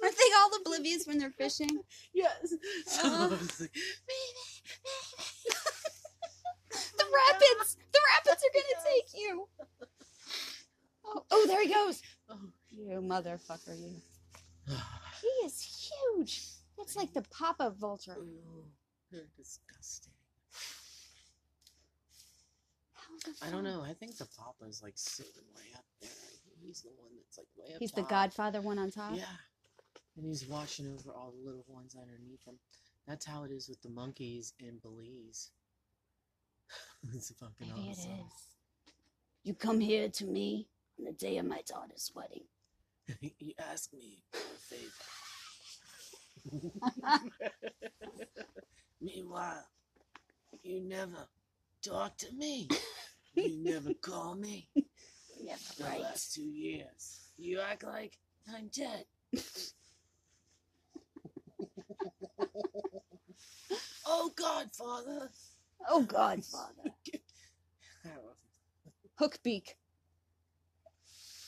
Aren't 0.02 0.16
they 0.16 0.30
all 0.36 0.50
oblivious 0.60 1.06
when 1.06 1.18
they're 1.18 1.30
fishing? 1.30 1.80
Yes. 2.12 2.54
So 2.86 3.02
I 3.04 3.26
was 3.28 3.60
like, 3.60 3.72
The 6.72 7.04
rapids! 7.04 7.76
The 7.92 8.00
rapids 8.16 8.42
are 8.44 8.52
gonna 8.54 8.84
take 8.84 9.08
you! 9.14 9.48
Oh, 11.06 11.22
oh, 11.30 11.46
there 11.46 11.62
he 11.62 11.72
goes! 11.72 12.02
oh, 12.28 12.38
You 12.70 13.00
motherfucker, 13.00 13.78
you. 13.78 13.94
He 15.22 15.46
is 15.46 15.60
huge! 15.62 16.53
That's 16.76 16.96
like 16.96 17.12
the 17.12 17.22
Papa 17.22 17.74
Vulture. 17.78 18.16
Ooh, 18.18 18.64
they're 19.10 19.28
disgusting. 19.36 20.12
I 23.42 23.50
don't 23.50 23.64
know. 23.64 23.82
I 23.82 23.92
think 23.92 24.16
the 24.16 24.26
Papa's 24.38 24.82
like 24.82 24.94
sitting 24.96 25.44
way 25.56 25.72
up 25.76 25.84
there. 26.00 26.10
He's 26.62 26.82
the 26.82 26.90
one 26.96 27.10
that's 27.16 27.38
like 27.38 27.46
way 27.56 27.64
up 27.64 27.68
there. 27.70 27.78
He's 27.78 27.92
the. 27.92 28.02
Godfather 28.02 28.60
one 28.60 28.78
on 28.78 28.90
top? 28.90 29.14
Yeah. 29.14 29.24
And 30.16 30.26
he's 30.26 30.46
watching 30.46 30.92
over 30.92 31.10
all 31.10 31.32
the 31.32 31.44
little 31.44 31.64
ones 31.68 31.96
underneath 32.00 32.44
him. 32.44 32.58
That's 33.06 33.26
how 33.26 33.44
it 33.44 33.50
is 33.50 33.68
with 33.68 33.82
the 33.82 33.90
monkeys 33.90 34.54
in 34.58 34.78
Belize. 34.82 35.50
it's 37.14 37.30
fucking 37.32 37.68
Maybe 37.74 37.90
awesome. 37.90 38.10
is. 38.12 38.54
You 39.42 39.54
come 39.54 39.80
here 39.80 40.08
to 40.08 40.24
me 40.24 40.68
on 40.98 41.04
the 41.04 41.12
day 41.12 41.36
of 41.38 41.46
my 41.46 41.60
daughter's 41.66 42.10
wedding. 42.14 42.44
you 43.38 43.52
ask 43.58 43.92
me 43.92 44.22
for 44.32 44.38
a 44.38 44.76
favor. 44.76 44.90
Meanwhile, 49.00 49.64
you 50.62 50.80
never 50.82 51.28
talk 51.82 52.16
to 52.18 52.32
me. 52.34 52.68
You 53.34 53.62
never 53.62 53.94
call 54.02 54.34
me. 54.34 54.68
Yeah, 55.40 55.56
The 55.78 55.84
last 56.00 56.34
two 56.34 56.42
years, 56.42 57.30
you 57.36 57.60
act 57.60 57.84
like 57.84 58.18
I'm 58.54 58.68
dead. 58.68 59.04
oh, 64.06 64.30
Godfather. 64.36 65.30
Oh, 65.88 66.02
Godfather. 66.02 66.92
Hookbeak. 69.20 69.74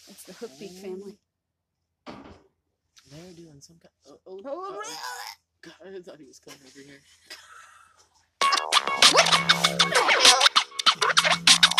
It's 0.08 0.24
the 0.24 0.32
Hookbeak 0.34 0.80
family. 0.80 1.18
Mm. 2.08 2.45
They're 3.10 3.32
doing 3.36 3.60
some 3.60 3.76
kind. 3.76 3.92
Oh, 4.08 4.18
oh, 4.26 4.40
oh, 4.44 4.48
uh, 4.48 4.82
oh. 4.82 4.82
God, 5.62 5.74
I 5.86 6.00
thought 6.00 6.18
he 6.18 6.26
was 6.26 6.40
coming 6.40 6.58
over 6.66 6.80
here. 6.80 7.00